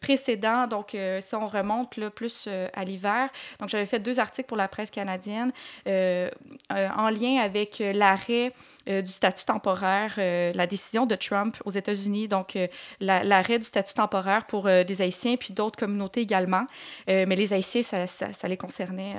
précédents, 0.00 0.66
donc 0.66 0.96
si 1.20 1.34
on 1.34 1.46
remonte 1.46 1.96
là, 1.96 2.10
plus 2.10 2.48
à 2.74 2.84
l'hiver, 2.84 3.28
donc 3.58 3.68
j'avais 3.68 3.86
fait 3.86 3.98
deux 4.00 4.18
articles 4.20 4.48
pour 4.48 4.56
la 4.56 4.68
presse 4.68 4.90
canadienne 4.90 5.52
en 5.86 7.10
lien 7.10 7.40
avec 7.40 7.82
l'arrêt 7.94 8.52
du 8.86 9.12
statut 9.12 9.44
temporaire, 9.44 10.14
la 10.16 10.66
décision 10.66 11.06
de 11.06 11.14
Trump 11.14 11.56
aux 11.64 11.70
États-Unis 11.70 12.28
donc 12.30 12.56
euh, 12.56 12.66
l'arrêt 13.00 13.58
du 13.58 13.66
statut 13.66 13.92
temporaire 13.92 14.46
pour 14.46 14.66
euh, 14.66 14.84
des 14.84 15.02
Haïtiens 15.02 15.36
puis 15.36 15.52
d'autres 15.52 15.78
communautés 15.78 16.22
également. 16.22 16.64
Euh, 17.10 17.26
mais 17.28 17.36
les 17.36 17.52
Haïtiens, 17.52 17.82
ça, 17.82 18.48
les 18.48 18.56
concernait 18.56 19.16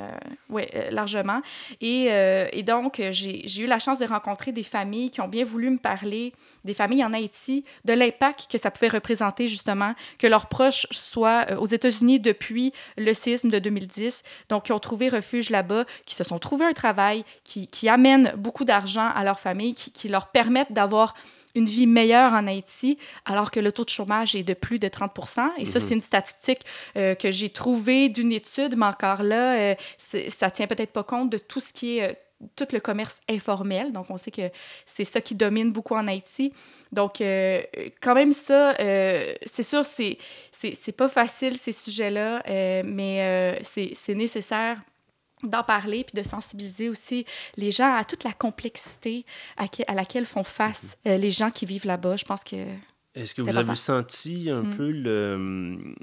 largement. 0.90 1.42
Et, 1.80 2.64
donc, 2.64 3.02
j'ai 3.12 3.62
eu 3.62 3.68
la 3.68 3.80
chance 3.80 4.00
de 4.00 4.06
rencontrer 4.06 4.52
des 4.52 4.64
familles 4.64 5.12
qui 5.12 5.22
ont 5.22 5.28
bien 5.28 5.44
voulu 5.44 5.70
me 5.70 5.78
parler, 5.78 6.34
des 6.64 6.74
familles 6.74 7.04
en 7.04 7.14
Haïti, 7.14 7.66
de 7.86 7.94
l'impact 7.94 8.48
que 8.50 8.58
ça 8.58 8.72
pouvait 8.72 8.88
représenter 8.88 9.48
justement, 9.48 9.94
que 10.18 10.28
leurs 10.28 10.48
proches 10.48 10.88
soient 10.92 11.46
aux 11.60 11.66
États-Unis 11.66 12.20
depuis 12.20 12.72
le 12.98 13.14
séisme 13.14 13.50
de 13.50 13.60
2010, 13.60 14.24
donc 14.50 14.66
qui 14.66 14.72
ont 14.72 14.80
trouvé 14.80 15.10
refuge 15.10 15.50
là-bas, 15.50 15.86
qui 16.06 16.16
se 16.16 16.24
sont 16.24 16.40
trouvés 16.40 16.66
un 16.66 16.74
travail, 16.74 17.26
qui, 17.44 17.90
amènent 17.90 18.34
beaucoup 18.38 18.64
d'argent 18.64 19.10
à 19.14 19.24
leur 19.24 19.40
famille, 19.40 19.74
qui 19.74 20.08
leur 20.08 20.28
permettent 20.28 20.72
d'avoir 20.72 21.14
une 21.56 21.66
vie 21.66 21.88
meilleure 21.88 22.34
en 22.34 22.48
Haïti, 22.48 22.98
alors 23.26 23.52
que 23.52 23.60
le 23.60 23.72
taux 23.72 23.86
de 23.86 23.90
chômage 23.90 24.36
est 24.36 24.44
de 24.44 24.54
plus 24.54 24.80
de 24.80 24.88
30% 24.88 25.50
Et 25.58 25.66
ça, 25.66 25.80
mhm. 25.80 25.86
c'est 25.86 25.94
une 25.94 26.02
statistique 26.02 26.62
euh, 26.98 27.16
que 27.16 27.32
j'ai 27.32 27.50
trouvée 27.50 28.10
d'une 28.10 28.32
étude, 28.32 28.76
mais 28.78 28.86
encore 28.86 29.24
là, 29.24 29.56
euh, 29.56 29.76
ça 29.98 30.52
tient 30.52 30.68
peut-être 30.68 30.92
pas 30.92 31.04
compte 31.04 31.30
de 31.30 31.38
tout 31.38 31.60
ce 31.60 31.74
qui 31.74 31.98
est... 31.98 32.12
Euh, 32.12 32.14
tout 32.56 32.66
le 32.74 32.80
commerce 32.80 33.20
informel. 33.30 33.92
Donc, 33.92 34.08
on 34.10 34.18
sait 34.18 34.32
que 34.32 34.50
c'est 34.88 35.04
ça 35.04 35.22
qui 35.22 35.36
domine 35.36 35.72
beaucoup 35.72 35.94
en 35.94 36.08
Haïti. 36.08 36.52
Donc, 36.92 37.18
quand 37.20 38.16
même, 38.16 38.32
ça, 38.32 38.74
c'est 38.80 39.62
sûr, 39.62 39.86
c'est, 39.86 40.18
c'est, 40.52 40.92
pas 40.92 41.08
facile, 41.08 41.56
ces 41.56 41.72
sujets-là, 41.72 42.42
mais 42.84 43.60
c'est 43.62 44.16
nécessaire 44.16 44.82
d'en 45.44 45.64
parler 45.64 46.04
puis 46.04 46.22
de 46.22 46.28
sensibiliser 46.28 46.90
aussi 46.90 47.26
les 47.58 47.72
gens 47.72 47.96
à 47.96 48.04
toute 48.04 48.24
la 48.24 48.34
complexité 48.34 49.26
à, 49.58 49.66
à 49.88 49.94
laquelle 49.94 50.26
font 50.26 50.44
face 50.44 50.98
mhm. 51.06 51.12
euh, 51.12 51.18
les 51.18 51.32
gens 51.32 51.52
qui 51.52 51.66
vivent 51.66 51.86
là-bas. 51.86 52.16
Je 52.16 52.26
pense 52.26 52.44
que. 52.44 52.66
Est-ce 53.14 53.36
que 53.36 53.42
vous 53.42 53.58
avez 53.58 53.76
senti 53.76 54.50
un 54.50 54.64
mm. 54.64 54.76
peu 54.78 54.90
le, 54.90 55.96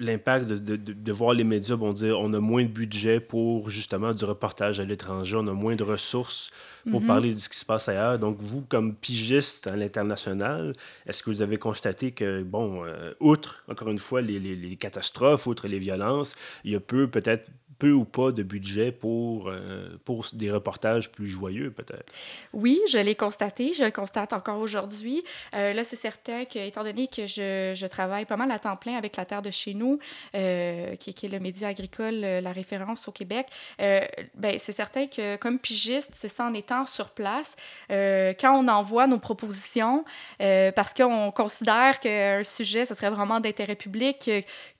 l'impact 0.00 0.46
de, 0.46 0.76
de, 0.76 0.92
de, 0.92 1.12
voir 1.12 1.34
les 1.34 1.44
médias 1.44 1.76
bon, 1.76 1.92
dire 1.92 2.18
on 2.20 2.32
a 2.32 2.40
moins 2.40 2.62
de 2.62 2.68
budget 2.68 3.20
pour 3.20 3.68
justement 3.68 4.14
du 4.14 4.24
reportage 4.24 4.78
à 4.80 4.84
l'étranger, 4.84 5.36
on 5.38 5.46
a 5.46 5.52
moins 5.52 5.74
de 5.74 5.82
ressources 5.82 6.50
pour 6.90 7.02
mm-hmm. 7.02 7.06
parler 7.06 7.34
de 7.34 7.38
ce 7.38 7.48
qui 7.48 7.58
se 7.58 7.64
passe 7.64 7.88
ailleurs. 7.88 8.18
Donc, 8.18 8.38
vous, 8.40 8.62
comme 8.62 8.94
pigiste 8.94 9.66
à 9.66 9.76
l'international, 9.76 10.72
est-ce 11.06 11.22
que 11.22 11.30
vous 11.30 11.42
avez 11.42 11.56
constaté 11.56 12.12
que, 12.12 12.42
bon, 12.42 12.84
euh, 12.84 13.12
outre, 13.20 13.64
encore 13.68 13.88
une 13.88 13.98
fois, 13.98 14.22
les, 14.22 14.38
les, 14.38 14.56
les, 14.56 14.76
catastrophes, 14.76 15.46
outre 15.46 15.68
les 15.68 15.78
violences, 15.78 16.34
il 16.64 16.72
y 16.72 16.76
a 16.76 16.80
peu, 16.80 17.08
peut-être 17.08 17.50
peu 17.78 17.92
ou 17.92 18.04
pas 18.04 18.32
de 18.32 18.42
budget 18.42 18.92
pour, 18.92 19.48
euh, 19.48 19.88
pour 20.04 20.26
des 20.32 20.50
reportages 20.50 21.10
plus 21.10 21.28
joyeux, 21.28 21.70
peut-être? 21.70 22.12
Oui, 22.52 22.80
je 22.90 22.98
l'ai 22.98 23.14
constaté. 23.14 23.72
Je 23.72 23.84
le 23.84 23.90
constate 23.90 24.32
encore 24.32 24.58
aujourd'hui. 24.58 25.22
Euh, 25.54 25.72
là, 25.72 25.84
c'est 25.84 25.96
certain 25.96 26.44
que, 26.44 26.58
étant 26.58 26.82
donné 26.82 27.06
que 27.06 27.26
je, 27.26 27.72
je, 27.74 27.86
travaille 27.86 28.24
pas 28.24 28.36
mal 28.36 28.50
à 28.50 28.58
temps 28.58 28.76
plein 28.76 28.96
avec 28.96 29.16
La 29.16 29.24
Terre 29.24 29.42
de 29.42 29.50
chez 29.50 29.74
nous, 29.74 29.98
euh, 30.34 30.96
qui, 30.96 31.14
qui, 31.14 31.26
est 31.26 31.28
le 31.28 31.38
média 31.38 31.68
agricole, 31.68 32.14
la 32.20 32.52
référence 32.52 33.08
au 33.08 33.12
Québec, 33.12 33.46
ben, 33.78 34.58
c'est 34.58 34.72
certain 34.72 35.06
que, 35.06 35.36
comme 35.36 35.58
pigiste, 35.58 36.10
c'est 36.12 36.28
ça 36.28 36.44
en 36.44 36.54
étant 36.54 36.86
sur 36.86 37.10
place, 37.10 37.54
quand 37.88 38.52
on 38.56 38.68
envoie 38.68 39.06
nos 39.06 39.18
propositions, 39.18 40.04
parce 40.38 40.92
qu'on 40.94 41.30
considère 41.30 42.00
qu'un 42.00 42.42
sujet, 42.44 42.86
ce 42.86 42.94
serait 42.94 43.10
vraiment 43.10 43.40
d'intérêt 43.40 43.76
public, 43.76 44.30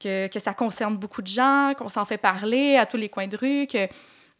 que, 0.01 0.27
que, 0.27 0.39
ça 0.39 0.55
concerne 0.55 0.97
beaucoup 0.97 1.23
de 1.23 1.29
gens, 1.29 1.73
qu'on 1.79 1.89
s'en 1.89 2.05
fait 2.05 2.19
parler 2.19 2.77
à 2.77 2.87
tous 2.89 2.97
les 2.97 3.09
coins 3.09 3.29
de 3.29 3.37
rue, 3.37 3.67
que 3.67 3.89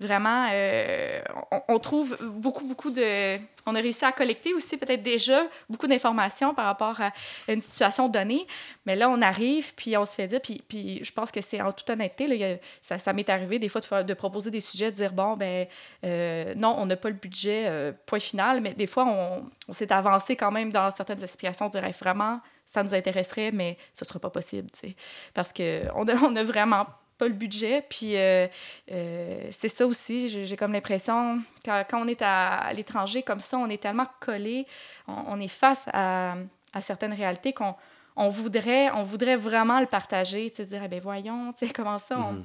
vraiment, 0.01 0.49
euh, 0.53 1.21
on, 1.69 1.79
trouve 1.79 2.17
beaucoup, 2.21 2.65
beaucoup 2.65 2.91
de... 2.91 3.39
On 3.67 3.75
a 3.75 3.81
réussi 3.81 4.05
à 4.05 4.13
collecter 4.13 4.55
aussi 4.55 4.77
peut-être 4.77 5.03
déjà 5.03 5.43
beaucoup 5.69 5.89
d'informations 5.89 6.55
par 6.55 6.67
rapport 6.67 7.01
à 7.01 7.13
une 7.49 7.61
situation 7.61 8.09
donnée, 8.09 8.47
mais 8.87 8.95
là, 8.95 9.11
on 9.11 9.21
arrive, 9.21 9.75
puis 9.75 9.97
on 9.97 10.07
se 10.07 10.15
fait 10.15 10.29
dire, 10.29 10.41
puis, 10.41 10.63
puis 10.67 11.05
je 11.05 11.13
pense 11.13 11.33
que 11.33 11.41
c'est 11.41 11.61
en 11.61 11.73
toute 11.73 11.91
honnêteté, 11.91 12.29
là, 12.29 12.57
ça, 12.81 13.13
m'est 13.13 13.29
arrivé 13.29 13.59
des 13.59 13.69
fois 13.69 14.05
de, 14.05 14.15
proposer 14.15 14.51
des 14.51 14.61
sujets, 14.61 14.93
de 14.93 14.97
dire, 14.97 15.13
bon, 15.13 15.35
ben 15.35 15.67
euh, 16.05 16.55
non, 16.55 16.77
on 16.79 16.87
n'a 16.87 16.97
pas 16.97 17.09
le 17.09 17.17
budget, 17.17 17.67
euh, 17.67 17.93
point 18.07 18.21
final, 18.21 18.61
mais 18.61 18.75
des 18.75 18.87
fois, 18.87 19.05
on, 19.07 19.73
s'est 19.73 19.93
avancé 19.93 20.37
quand 20.37 20.51
même 20.51 20.71
dans 20.71 20.91
certaines 20.93 21.23
explications, 21.23 21.69
dire, 21.69 21.83
vraiment, 22.01 22.41
ça 22.65 22.83
nous 22.83 22.95
intéresserait, 22.95 23.51
mais 23.51 23.77
ce 23.95 24.05
ne 24.05 24.09
sera 24.09 24.21
pas 24.21 24.31
possible, 24.31 24.71
tu 24.71 24.91
sais, 24.91 24.97
parce 25.35 25.53
qu'on 25.53 26.09
a, 26.09 26.15
on 26.23 26.37
a 26.37 26.45
vraiment 26.45 26.87
pas 27.19 27.29
le 27.29 27.35
budget. 27.35 27.85
Puis 27.89 28.17
euh, 28.17 28.47
euh, 28.91 29.49
c'est 29.51 29.69
ça 29.69 29.87
aussi, 29.87 30.29
j'ai 30.47 30.57
comme 30.57 30.73
l'impression, 30.73 31.43
quand, 31.65 31.85
quand, 31.91 32.03
on 32.03 32.09
est 32.09 32.23
à, 32.23 32.73
l'étranger 32.73 33.23
comme 33.23 33.41
ça, 33.41 33.59
on 33.59 33.69
est 33.69 33.83
tellement 33.83 34.07
collé, 34.21 34.67
on, 35.07 35.39
est 35.41 35.49
face 35.49 35.85
à, 35.93 36.37
à 36.73 36.81
certaines 36.81 37.13
réalités 37.13 37.53
qu'on 37.53 37.75
on 38.17 38.29
voudrait, 38.29 38.91
on 38.93 39.03
voudrait 39.03 39.37
vraiment 39.37 39.81
le 39.81 39.87
partager, 39.87 40.51
tu 40.51 40.57
sais, 40.57 40.65
dire, 40.65 40.83
eh 40.85 40.89
ben 40.89 41.01
voyons, 41.01 41.53
tu 41.53 41.67
sais, 41.67 41.73
comment 41.73 41.99
ça, 41.99 42.19
on... 42.19 42.33
Mm-hmm. 42.33 42.45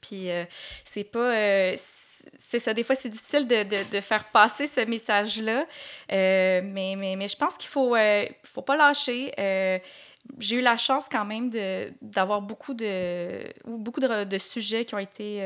Puis 0.00 0.30
euh, 0.30 0.44
c'est 0.84 1.04
pas 1.04 1.76
c'est 2.38 2.58
ça, 2.58 2.74
des 2.74 2.84
fois, 2.84 2.96
c'est 2.96 3.08
difficile 3.08 3.48
de, 3.48 3.62
de, 3.62 3.90
de, 3.90 4.00
faire 4.02 4.24
passer 4.24 4.66
ce 4.66 4.84
message-là. 4.84 5.64
Mais, 6.10 6.94
mais, 6.98 7.16
mais, 7.16 7.28
je 7.28 7.36
pense 7.36 7.56
qu'il 7.56 7.70
faut, 7.70 7.96
faut 8.44 8.60
pas 8.60 8.76
lâcher. 8.76 9.32
Euh, 10.28 10.34
j'ai 10.38 10.56
eu 10.56 10.60
la 10.60 10.76
chance 10.76 11.06
quand 11.10 11.24
même 11.24 11.50
d'avoir 12.02 12.42
beaucoup 12.42 12.74
de, 12.74 13.44
beaucoup 13.66 14.00
de, 14.00 14.24
de, 14.24 14.38
sujets 14.38 14.84
qui 14.84 14.94
ont 14.94 14.98
été 14.98 15.42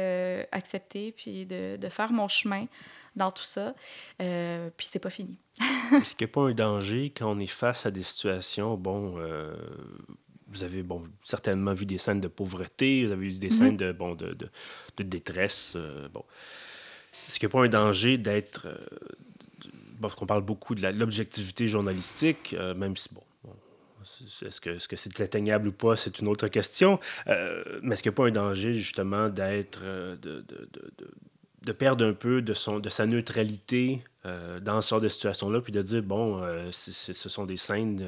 acceptés, 0.53 1.13
puis 1.13 1.47
de, 1.47 1.77
de, 1.77 1.89
faire 1.89 2.13
mon 2.13 2.29
chemin 2.29 2.67
dans 3.17 3.31
tout 3.31 3.45
ça. 3.45 3.75
puis 4.19 4.87
c'est 4.87 4.99
pas 4.99 5.11
fini. 5.11 5.39
Est-ce 5.93 6.17
qu'il 6.17 6.27
n'y 6.27 6.31
a 6.31 6.35
pas 6.35 6.43
un 6.43 6.55
danger 6.55 7.13
quand 7.17 7.31
on 7.31 7.39
est 7.39 7.47
face 7.47 7.87
à 7.87 7.91
des 7.91 8.03
situations, 8.03 8.77
bon, 8.77 9.17
vous 10.49 10.65
avez 10.65 10.83
bon, 10.83 11.05
certainement 11.23 11.73
vu 11.73 11.87
des 11.87 11.99
scènes 11.99 12.21
de 12.21 12.29
pauvreté, 12.29 13.07
vous 13.07 13.13
avez 13.13 13.29
vu 13.29 13.39
des 13.39 13.51
mm-hmm. 13.51 13.53
scènes 13.53 13.77
de, 13.77 13.93
bon, 13.93 14.15
de, 14.15 14.35
de, 14.35 14.49
de 14.97 15.03
détresse. 15.03 15.77
bon. 16.13 16.25
Est-ce 17.29 17.39
qu'il 17.39 17.49
n'y 17.49 17.53
a 17.53 17.55
pas 17.55 17.65
un 17.65 17.69
danger 17.69 18.19
d'être. 18.19 18.67
Euh, 18.67 18.77
parce 20.01 20.15
qu'on 20.15 20.27
parle 20.27 20.43
beaucoup 20.43 20.75
de 20.75 20.87
l'objectivité 20.89 21.69
journalistique, 21.69 22.55
euh, 22.59 22.75
même 22.75 22.97
si, 22.97 23.09
bon, 23.13 23.23
est-ce 24.47 24.61
que 24.61 24.79
c'est 24.79 24.95
-ce 24.95 24.97
c'est 24.97 25.21
atteignable 25.21 25.69
ou 25.69 25.73
pas, 25.73 25.97
c'est 25.97 26.19
une 26.21 26.29
autre 26.29 26.49
question. 26.49 27.01
Euh, 27.27 27.63
mais 27.83 27.95
est-ce 27.95 28.03
qu'il 28.03 28.11
n'y 28.11 28.15
a 28.15 28.17
pas 28.17 28.27
un 28.27 28.31
danger, 28.31 28.75
justement, 28.75 29.29
d'être. 29.29 29.81
De, 29.83 30.17
de, 30.23 30.45
de, 30.73 30.91
de, 31.63 31.73
perdre 31.73 32.05
un 32.05 32.13
peu 32.13 32.43
de, 32.43 32.53
son, 32.53 32.79
de 32.79 32.91
sa 32.91 33.07
neutralité 33.07 34.05
dans 34.61 34.81
ce 34.83 34.91
genre 34.91 35.01
de 35.01 35.09
situation-là, 35.09 35.61
puis 35.63 35.73
de 35.73 35.81
dire, 35.83 36.03
bon, 36.03 36.43
ce 36.71 37.29
sont 37.29 37.47
des 37.47 37.57
scènes 37.57 38.05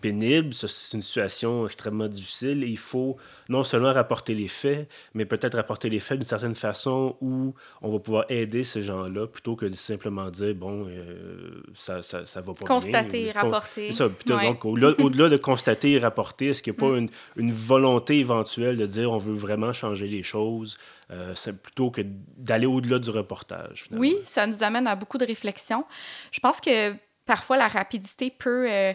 pénible, 0.00 0.52
c'est 0.54 0.96
une 0.96 1.02
situation 1.02 1.66
extrêmement 1.66 2.08
difficile 2.08 2.62
et 2.62 2.68
il 2.68 2.78
faut 2.78 3.16
non 3.48 3.64
seulement 3.64 3.92
rapporter 3.92 4.34
les 4.34 4.48
faits, 4.48 4.88
mais 5.14 5.24
peut-être 5.24 5.56
rapporter 5.56 5.88
les 5.88 6.00
faits 6.00 6.18
d'une 6.18 6.26
certaine 6.26 6.54
façon 6.54 7.16
où 7.20 7.54
on 7.82 7.90
va 7.90 7.98
pouvoir 7.98 8.24
aider 8.28 8.64
ces 8.64 8.82
gens-là 8.82 9.26
plutôt 9.26 9.56
que 9.56 9.66
de 9.66 9.76
simplement 9.76 10.30
dire, 10.30 10.54
bon, 10.54 10.86
euh, 10.88 11.62
ça, 11.74 12.02
ça, 12.02 12.26
ça, 12.26 12.40
va 12.40 12.54
pas 12.54 12.66
constater, 12.66 13.24
bien. 13.24 13.42
rapporter. 13.42 13.92
Ça, 13.92 14.08
donc, 14.26 14.64
au-delà, 14.64 15.28
de 15.28 15.36
constater 15.36 15.92
et 15.92 15.98
rapporter, 15.98 16.48
est-ce 16.48 16.62
qu'il 16.62 16.72
n'y 16.72 16.78
a 16.78 16.80
pas 16.80 16.94
mm. 16.94 16.98
une, 16.98 17.10
une, 17.36 17.52
volonté 17.52 18.18
éventuelle 18.18 18.76
de 18.76 18.86
dire 18.86 19.12
on 19.12 19.18
veut 19.18 19.34
vraiment 19.34 19.72
changer 19.72 20.06
les 20.06 20.22
choses 20.22 20.78
euh, 21.10 21.34
plutôt 21.62 21.90
que 21.90 22.02
d'aller 22.36 22.66
au-delà 22.66 22.98
du 22.98 23.10
reportage? 23.10 23.86
Oui, 23.92 24.16
ça 24.24 24.46
nous 24.46 24.62
amène 24.62 24.86
à 24.86 24.94
beaucoup 24.94 25.18
de 25.18 25.26
réflexions. 25.26 25.84
Je 26.32 26.40
pense 26.40 26.60
que 26.60 26.94
parfois 27.24 27.56
la 27.56 27.68
rapidité 27.68 28.30
peut... 28.30 28.66
Euh, 28.70 28.92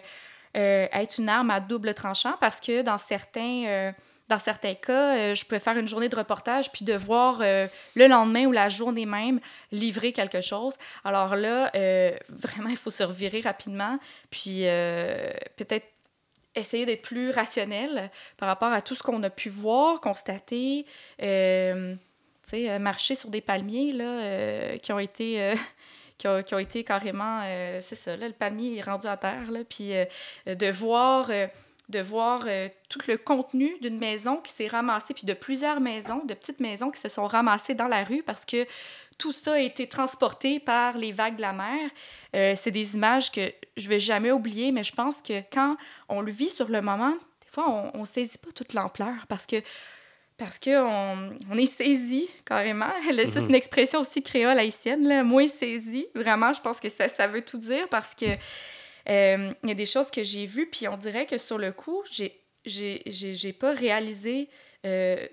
euh, 0.57 0.87
être 0.91 1.17
une 1.17 1.29
arme 1.29 1.49
à 1.49 1.61
double 1.61 1.93
tranchant 1.93 2.33
parce 2.41 2.59
que 2.59 2.81
dans 2.81 2.97
certains, 2.97 3.65
euh, 3.67 3.91
dans 4.27 4.37
certains 4.37 4.75
cas, 4.75 5.15
euh, 5.15 5.35
je 5.35 5.45
peux 5.45 5.59
faire 5.59 5.77
une 5.77 5.87
journée 5.87 6.09
de 6.09 6.15
reportage 6.15 6.71
puis 6.71 6.83
devoir 6.83 7.39
le 7.39 8.07
lendemain 8.07 8.45
ou 8.45 8.51
la 8.51 8.67
journée 8.67 9.05
même 9.05 9.39
livrer 9.71 10.11
quelque 10.11 10.41
chose. 10.41 10.77
Alors 11.05 11.35
là, 11.35 11.71
vraiment, 12.29 12.69
il 12.69 12.77
faut 12.77 12.91
se 12.91 13.03
revirer 13.03 13.41
rapidement 13.41 13.97
puis 14.29 14.63
peut-être 15.57 15.87
essayer 16.53 16.85
d'être 16.85 17.01
plus 17.01 17.31
rationnel 17.31 18.11
par 18.35 18.49
rapport 18.49 18.73
à 18.73 18.81
tout 18.81 18.93
ce 18.93 19.03
qu'on 19.03 19.23
a 19.23 19.29
pu 19.29 19.49
voir, 19.49 20.01
constater. 20.01 20.85
marcher 22.79 23.15
sur 23.15 23.29
des 23.29 23.41
palmiers 23.41 23.93
là, 23.93 24.77
qui 24.79 24.91
ont 24.91 24.99
été 24.99 25.53
qui 26.43 26.53
ont, 26.53 26.59
été 26.59 26.83
carrément, 26.83 27.41
euh, 27.43 27.79
c'est 27.81 27.95
ça, 27.95 28.15
là, 28.15 28.27
le 28.27 28.33
palmier 28.33 28.77
est 28.77 28.81
rendu 28.81 29.07
à 29.07 29.17
terre, 29.17 29.49
là, 29.49 29.61
puis 29.67 29.93
euh, 29.95 30.05
de 30.45 30.69
voir, 30.69 31.27
euh, 31.29 31.47
de 31.89 31.99
voir 31.99 32.45
tout 32.89 32.99
le 33.07 33.17
contenu 33.17 33.75
d'une 33.81 33.97
maison 33.97 34.37
qui 34.37 34.51
s'est 34.51 34.67
ramassé, 34.67 35.13
puis 35.13 35.25
de 35.25 35.33
plusieurs 35.33 35.81
maisons, 35.81 36.23
de 36.25 36.33
petites 36.33 36.59
maisons 36.59 36.91
qui 36.91 37.01
se 37.01 37.09
sont 37.09 37.25
ramassées 37.25 37.73
dans 37.73 37.87
la 37.87 38.03
rue 38.03 38.23
parce 38.23 38.45
que 38.45 38.65
tout 39.17 39.33
ça 39.33 39.53
a 39.53 39.59
été 39.59 39.87
transporté 39.87 40.59
par 40.59 40.95
les 40.95 41.11
vagues 41.11 41.35
de 41.35 41.41
la 41.41 41.51
mer. 41.51 42.55
c'est 42.55 42.71
des 42.71 42.95
images 42.95 43.29
que 43.29 43.51
je 43.75 43.89
vais 43.89 43.99
jamais 43.99 44.31
oublier, 44.31 44.71
mais 44.71 44.85
je 44.85 44.93
pense 44.93 45.21
que 45.21 45.41
quand 45.51 45.75
on 46.07 46.21
le 46.21 46.31
vit 46.31 46.49
sur 46.49 46.69
le 46.69 46.81
moment, 46.81 47.11
des 47.41 47.49
fois, 47.49 47.91
on 47.93 47.99
ne 47.99 48.05
saisit 48.05 48.37
pas 48.37 48.51
toute 48.55 48.73
l'ampleur 48.73 49.27
parce 49.27 49.45
que 49.45 49.57
parce 50.41 50.57
qu'on 50.57 51.35
on 51.51 51.57
est 51.57 51.67
saisi 51.67 52.27
carrément. 52.47 52.87
ça, 53.05 53.25
c'est 53.25 53.41
mhm. 53.41 53.49
une 53.49 53.55
expression 53.55 53.99
aussi 53.99 54.23
créole 54.23 54.57
haïtienne, 54.57 55.07
là, 55.07 55.23
moins 55.23 55.47
saisi. 55.47 56.07
Vraiment, 56.15 56.51
je 56.51 56.61
pense 56.61 56.79
que 56.79 56.89
ça, 56.89 57.07
ça 57.09 57.27
veut 57.27 57.43
tout 57.43 57.59
dire 57.59 57.87
parce 57.89 58.15
que 58.15 58.25
euh, 58.25 59.53
il 59.61 59.69
y 59.69 59.71
a 59.71 59.75
des 59.75 59.85
choses 59.85 60.09
que 60.09 60.23
j'ai 60.23 60.47
vues, 60.47 60.65
puis 60.65 60.87
on 60.87 60.97
dirait 60.97 61.27
que 61.27 61.37
sur 61.37 61.59
le 61.59 61.71
coup, 61.71 62.01
j'ai 62.09 62.41
j'ai 62.65 63.53
pas 63.53 63.71
réalisé 63.73 64.49
euh, 64.85 65.27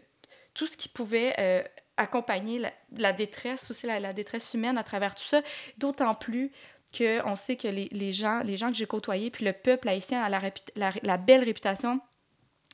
tout 0.52 0.66
ce 0.66 0.76
qui 0.76 0.90
pouvait 0.90 1.34
euh, 1.38 1.62
accompagner 1.96 2.58
la, 2.58 2.72
la, 2.96 3.14
détresse, 3.14 3.70
aussi 3.70 3.86
la, 3.86 4.00
la, 4.00 4.12
détresse 4.12 4.52
humaine 4.52 4.76
à 4.76 4.84
travers 4.84 5.14
tout 5.14 5.24
ça, 5.24 5.40
d'autant 5.78 6.12
plus 6.12 6.52
qu'on 6.96 7.36
sait 7.36 7.56
que 7.56 7.68
les, 7.68 7.88
les, 7.92 8.12
gens, 8.12 8.40
les 8.40 8.58
gens 8.58 8.70
que 8.70 8.76
j'ai 8.76 8.86
côtoyés, 8.86 9.30
puis 9.30 9.46
le 9.46 9.54
peuple 9.54 9.88
haïtien 9.88 10.22
a 10.22 10.28
la, 10.28 10.40
la, 10.76 10.90
la 11.02 11.16
belle 11.16 11.44
réputation 11.44 12.00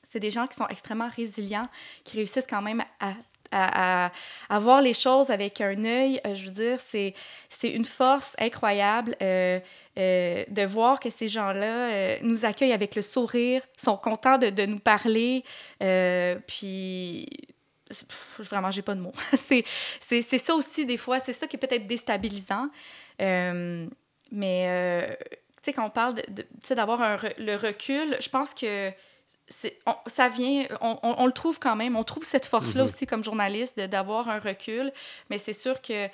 c'est 0.09 0.21
des 0.21 0.31
gens 0.31 0.47
qui 0.47 0.57
sont 0.57 0.69
extrêmement 0.69 1.09
résilients, 1.09 1.69
qui 2.05 2.17
réussissent 2.17 2.47
quand 2.49 2.63
même 2.63 2.83
à, 3.01 3.15
à, 3.55 4.11
à, 4.49 4.59
voir 4.59 4.81
les 4.81 4.95
choses 4.95 5.31
avec 5.31 5.61
un 5.61 5.85
œil. 5.85 6.21
Euh, 6.27 6.35
je 6.35 6.47
veux 6.47 6.51
dire, 6.51 6.79
c'est, 6.81 7.15
c'est 7.49 7.71
une 7.71 7.85
force 7.85 8.35
incroyable 8.39 9.17
euh, 9.23 9.61
euh, 9.99 10.45
de 10.49 10.63
voir 10.63 11.01
que 11.01 11.11
ces 11.11 11.29
gens-là 11.29 12.21
nous 12.23 12.45
accueillent 12.45 12.73
avec 12.73 12.95
le 12.97 13.03
sourire, 13.03 13.63
sont 13.77 13.97
contents 13.97 14.39
de, 14.39 14.51
de 14.51 14.67
nous 14.67 14.81
parler. 14.81 15.45
puis 16.47 17.29
vraiment, 18.39 18.71
j'ai 18.71 18.83
pas 18.83 18.95
de 18.95 19.01
mots. 19.01 19.13
c'est, 19.37 19.65
c'est, 20.01 20.23
c'est 20.23 20.39
ça 20.39 20.55
aussi, 20.55 20.85
des 20.85 20.97
fois, 20.97 21.21
c'est 21.21 21.33
ça 21.33 21.47
qui 21.47 21.57
est 21.57 21.61
peut-être 21.61 21.87
déstabilisant. 21.87 22.69
mais, 23.21 25.19
tu 25.63 25.71
sais, 25.71 25.73
quand 25.73 25.87
on 25.87 25.91
parle 25.91 26.15
de, 26.15 26.75
d'avoir 26.75 27.01
un, 27.03 27.19
le 27.39 27.55
recul, 27.57 28.17
je 28.21 28.29
pense 28.29 28.53
que 28.53 28.91
ça 29.49 30.29
vient, 30.29 30.67
on, 30.81 30.99
on, 31.03 31.27
le 31.27 31.33
trouve 31.33 31.59
quand 31.59 31.77
même, 31.77 31.97
on 31.97 32.05
trouve 32.05 32.25
cette 32.25 32.47
force-là 32.47 32.83
mhm. 32.83 32.89
aussi 32.89 33.07
comme 33.07 33.23
journaliste 33.23 33.79
d'avoir 33.79 34.29
un 34.29 34.39
recul, 34.39 34.93
mais 35.31 35.39
c'est 35.39 35.53
sûr 35.53 35.83
que 35.83 36.09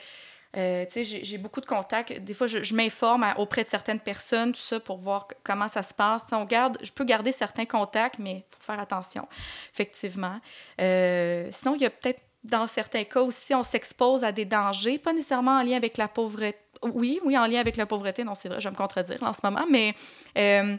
Euh, 0.57 0.85
j'ai 0.97 1.39
beaucoup 1.39 1.61
de 1.61 1.67
contacts. 1.67 2.13
Des 2.13 2.35
fois, 2.35 2.47
je, 2.47 2.75
m'informe 2.75 3.25
auprès 3.37 3.63
de 3.63 3.69
certaines 3.69 4.01
personnes, 4.01 4.53
tout 4.53 4.61
ça, 4.61 4.81
pour 4.81 4.99
voir 4.99 5.29
comment 5.45 5.69
ça 5.69 5.83
se 5.83 5.95
passe. 5.95 6.25
on 6.33 6.45
garde, 6.45 6.79
je 6.83 6.91
peux 6.91 7.05
garder 7.05 7.33
certains 7.33 7.67
contacts, 7.67 8.19
mais 8.19 8.39
il 8.39 8.57
faut 8.57 8.63
faire 8.73 8.81
attention, 8.81 9.29
effectivement. 9.73 10.41
Euh, 10.81 11.49
sinon, 11.53 11.75
il 11.77 11.83
y 11.83 11.87
a 11.87 11.91
peut-être, 11.91 12.21
dans 12.43 12.67
certains 12.67 13.05
cas 13.05 13.21
aussi, 13.21 13.55
on 13.55 13.63
s'expose 13.63 14.25
à 14.25 14.33
des 14.33 14.45
dangers, 14.45 14.99
pas 14.99 15.13
nécessairement 15.13 15.59
en 15.59 15.63
lien 15.63 15.77
avec 15.77 15.97
la 15.97 16.09
pauvreté 16.09 16.59
oui, 16.83 17.21
oui, 17.25 17.37
en 17.37 17.47
lien 17.47 17.61
avec 17.61 17.77
la 17.77 17.87
pauvreté, 17.87 18.25
non, 18.25 18.35
c'est 18.35 18.49
vrai, 18.49 18.61
je 18.61 18.69
vais 18.69 18.73
me 18.73 18.77
contredire 18.77 19.23
en 19.23 19.33
ce 19.33 19.41
moment, 19.45 19.67
mais, 19.71 19.95
euh, 20.39 20.77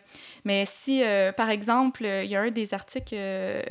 si, 0.65 1.03
euh, 1.03 1.31
par 1.31 1.50
exemple, 1.50 2.03
il 2.03 2.29
y 2.29 2.36
a 2.36 2.41
un 2.41 2.50
des 2.51 2.74
articles 2.74 3.13
euh, 3.13 3.62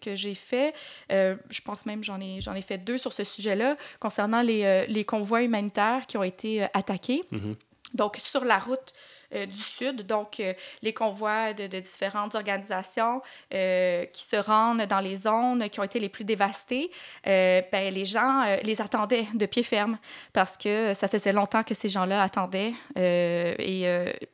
que, 0.00 0.14
j'ai 0.14 0.34
fait, 0.34 0.74
je 1.10 1.60
pense 1.64 1.86
même 1.86 2.04
j'en 2.04 2.20
ai, 2.20 2.40
j'en 2.40 2.54
ai 2.54 2.62
fait 2.62 2.78
deux 2.78 2.98
sur 2.98 3.12
ce 3.12 3.24
sujet-là, 3.24 3.76
concernant 4.00 4.42
les, 4.42 4.86
les, 4.88 5.04
convois 5.04 5.42
humanitaires 5.42 6.06
qui 6.06 6.16
ont 6.16 6.22
été 6.22 6.62
attaqués. 6.74 7.22
Mm-hmm. 7.32 7.54
Donc, 7.94 8.16
sur 8.16 8.44
la 8.44 8.58
route 8.58 8.92
euh, 9.34 9.46
du 9.46 9.58
Sud, 9.58 10.06
donc 10.06 10.40
euh, 10.40 10.52
les 10.82 10.92
convois 10.92 11.54
de, 11.54 11.66
différentes 11.80 12.34
organisations 12.34 13.22
euh, 13.54 14.04
qui 14.06 14.24
se 14.24 14.36
rendent 14.36 14.82
dans 14.82 15.00
les 15.00 15.16
zones 15.16 15.70
qui 15.70 15.80
ont 15.80 15.84
été 15.84 16.00
les 16.00 16.08
plus 16.08 16.24
dévastées, 16.24 16.90
ben, 17.24 17.94
les 17.94 18.04
gens 18.04 18.44
les 18.62 18.80
attendaient 18.80 19.26
de 19.34 19.46
pied 19.46 19.62
ferme 19.62 19.98
parce 20.32 20.56
que 20.56 20.92
ça 20.94 21.08
faisait 21.08 21.32
longtemps 21.32 21.62
que 21.62 21.74
ces 21.74 21.88
gens-là 21.88 22.22
attendaient 22.22 22.74
et 22.96 23.86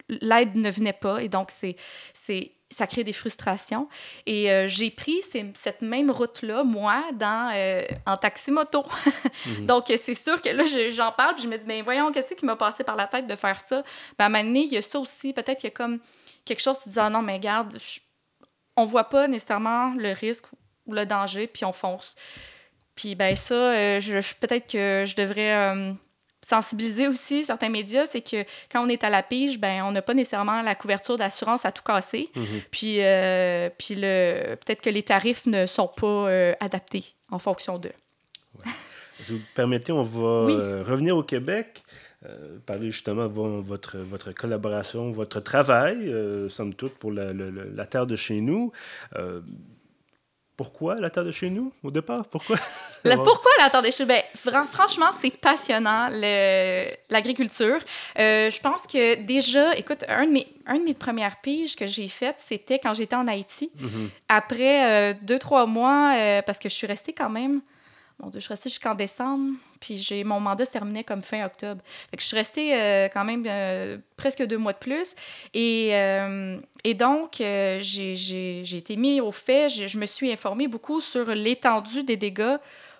l'aide 0.08 0.56
ne 0.56 0.70
venait 0.70 0.92
pas. 0.92 1.22
Et 1.22 1.28
donc, 1.28 1.50
c'est 1.50 1.76
ça 2.70 2.86
crée 2.86 3.04
des 3.04 3.12
frustrations. 3.12 3.88
Et 4.26 4.50
euh, 4.50 4.68
j'ai 4.68 4.90
pris 4.90 5.20
cette 5.22 5.82
même 5.82 6.10
route-là, 6.10 6.64
moi, 6.64 7.04
dans, 7.14 7.50
euh, 7.54 7.82
en 8.06 8.16
taxi-moto. 8.16 8.84
Mhm. 9.46 9.66
Donc, 9.66 9.84
c'est 9.86 10.14
sûr 10.14 10.40
que 10.42 10.48
là, 10.48 10.64
j'en 10.90 11.12
parle, 11.12 11.34
puis 11.34 11.44
je 11.44 11.48
me 11.48 11.56
dis, 11.56 11.64
mais 11.66 11.82
voyons, 11.82 12.10
qu'est-ce 12.12 12.34
qui 12.34 12.44
m'a 12.44 12.56
passé 12.56 12.82
par 12.82 12.96
la 12.96 13.06
tête 13.06 13.26
de 13.26 13.36
faire 13.36 13.60
ça? 13.60 13.82
Ben, 14.18 14.24
à 14.24 14.26
un 14.26 14.28
moment 14.30 14.44
donné, 14.44 14.60
il 14.60 14.72
y 14.72 14.76
a 14.76 14.82
ça 14.82 14.98
aussi, 14.98 15.32
peut-être 15.32 15.58
qu'il 15.58 15.68
y 15.68 15.72
a 15.72 15.76
comme 15.76 15.98
quelque 16.44 16.60
chose 16.60 16.78
qui 16.78 16.90
dit, 16.90 16.98
ah 16.98 17.08
non, 17.08 17.22
mais 17.22 17.34
regarde, 17.34 17.78
on 18.76 18.84
voit 18.84 19.08
pas 19.08 19.28
nécessairement 19.28 19.94
le 19.94 20.12
risque 20.12 20.44
ou 20.86 20.92
le 20.92 21.06
danger, 21.06 21.46
puis 21.46 21.64
on 21.64 21.72
fonce. 21.72 22.16
Puis, 22.94 23.14
ben 23.14 23.36
ça, 23.36 23.54
euh, 23.54 24.00
je, 24.00 24.34
peut-être 24.34 24.70
que 24.70 25.04
je 25.06 25.14
devrais 25.14 25.94
sensibiliser 26.48 27.08
aussi 27.08 27.44
certains 27.44 27.68
médias, 27.68 28.06
c'est 28.06 28.22
que 28.22 28.44
quand 28.72 28.84
on 28.84 28.88
est 28.88 29.04
à 29.04 29.10
la 29.10 29.22
pige, 29.22 29.58
ben 29.58 29.82
on 29.82 29.92
n'a 29.92 30.00
pas 30.00 30.14
nécessairement 30.14 30.62
la 30.62 30.74
couverture 30.74 31.16
d'assurance 31.16 31.64
à 31.66 31.72
tout 31.72 31.82
casser. 31.82 32.30
Mhm. 32.34 32.44
Puis, 32.70 32.96
euh, 33.00 33.68
puis 33.76 33.94
le, 33.94 34.54
peut-être 34.54 34.80
que 34.80 34.90
les 34.90 35.02
tarifs 35.02 35.46
ne 35.46 35.66
sont 35.66 35.88
pas 35.88 36.06
euh, 36.06 36.54
adaptés 36.60 37.04
en 37.30 37.38
fonction 37.38 37.78
d'eux. 37.78 37.92
Si 39.20 39.32
vous 39.32 39.40
permettez, 39.54 39.92
on 39.92 40.02
va 40.02 40.50
euh, 40.50 40.84
revenir 40.86 41.16
au 41.16 41.22
Québec. 41.22 41.82
parler 42.66 42.90
justement 42.90 43.26
de 43.26 43.60
votre, 43.60 43.98
votre 43.98 44.32
collaboration, 44.32 45.10
votre 45.10 45.40
travail, 45.40 46.12
somme 46.48 46.72
toute, 46.74 46.94
pour 46.94 47.12
la, 47.12 47.32
la, 47.32 47.86
terre 47.86 48.06
de 48.06 48.16
chez 48.16 48.40
nous. 48.40 48.72
Pourquoi 50.58 50.96
la 50.96 51.08
terre 51.08 51.24
de 51.24 51.30
chez 51.30 51.50
nous, 51.50 51.72
au 51.84 51.92
départ? 51.92 52.26
Pourquoi? 52.26 52.56
pourquoi 53.04 53.50
la 53.60 53.70
terre 53.70 53.80
de 53.80 53.92
chez 53.92 54.02
nous? 54.02 54.08
Ben, 54.08 54.66
franchement, 54.66 55.10
c'est 55.20 55.30
passionnant, 55.30 56.08
l'agriculture. 57.08 57.78
Euh, 58.18 58.50
je 58.50 58.60
pense 58.60 58.82
que 58.82 59.14
déjà, 59.22 59.76
écoute, 59.76 60.04
un 60.08 60.26
de 60.26 60.32
mes, 60.32 60.48
un 60.66 60.80
de 60.80 60.82
mes 60.82 60.94
premières 60.94 61.40
piges 61.40 61.76
que 61.76 61.86
j'ai 61.86 62.08
faites, 62.08 62.42
c'était 62.44 62.80
quand 62.80 62.92
j'étais 62.92 63.14
en 63.14 63.28
Haïti. 63.28 63.70
Mm-hmm. 63.78 64.08
Après 64.28 65.12
euh, 65.12 65.14
deux, 65.22 65.38
trois 65.38 65.66
mois, 65.66 66.14
euh, 66.16 66.42
parce 66.42 66.58
que 66.58 66.68
je 66.68 66.74
suis 66.74 66.88
restée 66.88 67.12
quand 67.12 67.30
même 67.30 67.60
mon 68.20 68.30
Dieu, 68.30 68.40
je 68.40 68.46
suis 68.46 68.52
restée 68.52 68.68
jusqu'en 68.68 68.94
décembre, 68.94 69.56
puis 69.80 69.98
j'ai 69.98 70.24
mon 70.24 70.40
mandat 70.40 70.64
se 70.64 70.72
terminait 70.72 71.04
comme 71.04 71.22
fin 71.22 71.44
octobre. 71.46 71.80
Fait 72.10 72.16
que 72.16 72.22
je 72.22 72.26
suis 72.26 72.36
restée 72.36 72.74
euh, 72.74 73.08
quand 73.08 73.24
même 73.24 73.44
euh, 73.46 73.98
presque 74.16 74.42
deux 74.42 74.58
mois 74.58 74.72
de 74.72 74.78
plus. 74.78 75.14
Et, 75.54 75.90
euh, 75.92 76.58
et 76.82 76.94
donc, 76.94 77.36
j'ai 77.38 78.76
été 78.76 78.96
mis 78.96 79.20
au 79.20 79.30
fait, 79.30 79.68
je 79.68 79.98
me 79.98 80.06
suis 80.06 80.32
informée 80.32 80.66
beaucoup 80.66 81.00
sur 81.00 81.26
l'étendue 81.26 82.02
des 82.02 82.16
dégâts 82.16 82.56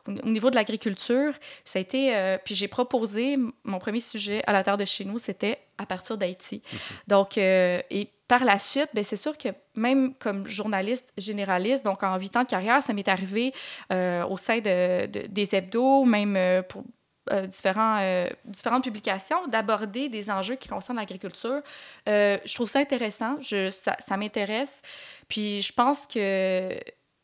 au 0.07 0.29
niveau 0.29 0.51
de 0.51 0.55
l'agriculture. 0.55 1.35
Ça 1.65 1.81
a 1.81 1.83
été, 1.83 2.39
puis 2.45 2.55
j'ai 2.55 2.69
proposé, 2.69 3.37
mon 3.65 3.79
premier 3.79 4.01
sujet 4.01 4.43
à 4.47 4.53
la 4.53 4.63
terre 4.63 4.77
de 4.77 4.85
chez 4.85 5.05
nous, 5.05 5.19
c'était 5.19 5.59
à 5.79 5.85
partir 5.85 6.17
d'Haïti. 6.17 6.63
Donc, 7.09 7.37
et 7.37 8.09
par 8.29 8.45
la 8.45 8.59
suite, 8.59 8.91
ben, 8.93 9.03
c'est 9.03 9.17
sûr 9.17 9.37
que 9.37 9.49
même 9.75 10.15
comme 10.15 10.47
journaliste 10.47 11.13
généraliste, 11.17 11.85
donc 11.85 12.03
en 12.03 12.17
huit 12.19 12.37
ans 12.37 12.43
de 12.43 12.49
carrière, 12.49 12.83
ça 12.83 12.93
m'est 12.93 13.09
arrivé 13.09 13.55
euh, 13.91 14.25
au 14.27 14.37
sein 14.37 14.59
de, 14.59 15.07
des 15.07 15.55
hebdos, 15.55 16.05
même 16.05 16.37
euh, 16.37 16.63
pour 16.63 16.85
euh, 17.31 17.47
différentes 17.47 18.85
publications, 18.85 19.47
d'aborder 19.49 20.11
des 20.11 20.31
enjeux 20.31 20.57
qui 20.57 20.69
concernent 20.69 20.99
l'agriculture. 20.99 21.63
je 22.07 22.55
trouve 22.55 22.69
ça 22.69 22.81
intéressant, 22.81 23.37
je, 23.41 23.71
ça, 23.71 23.97
ça 23.99 24.17
m'intéresse. 24.19 24.83
Puis 25.27 25.63
je 25.63 25.73
pense 25.73 26.07
que 26.07 26.75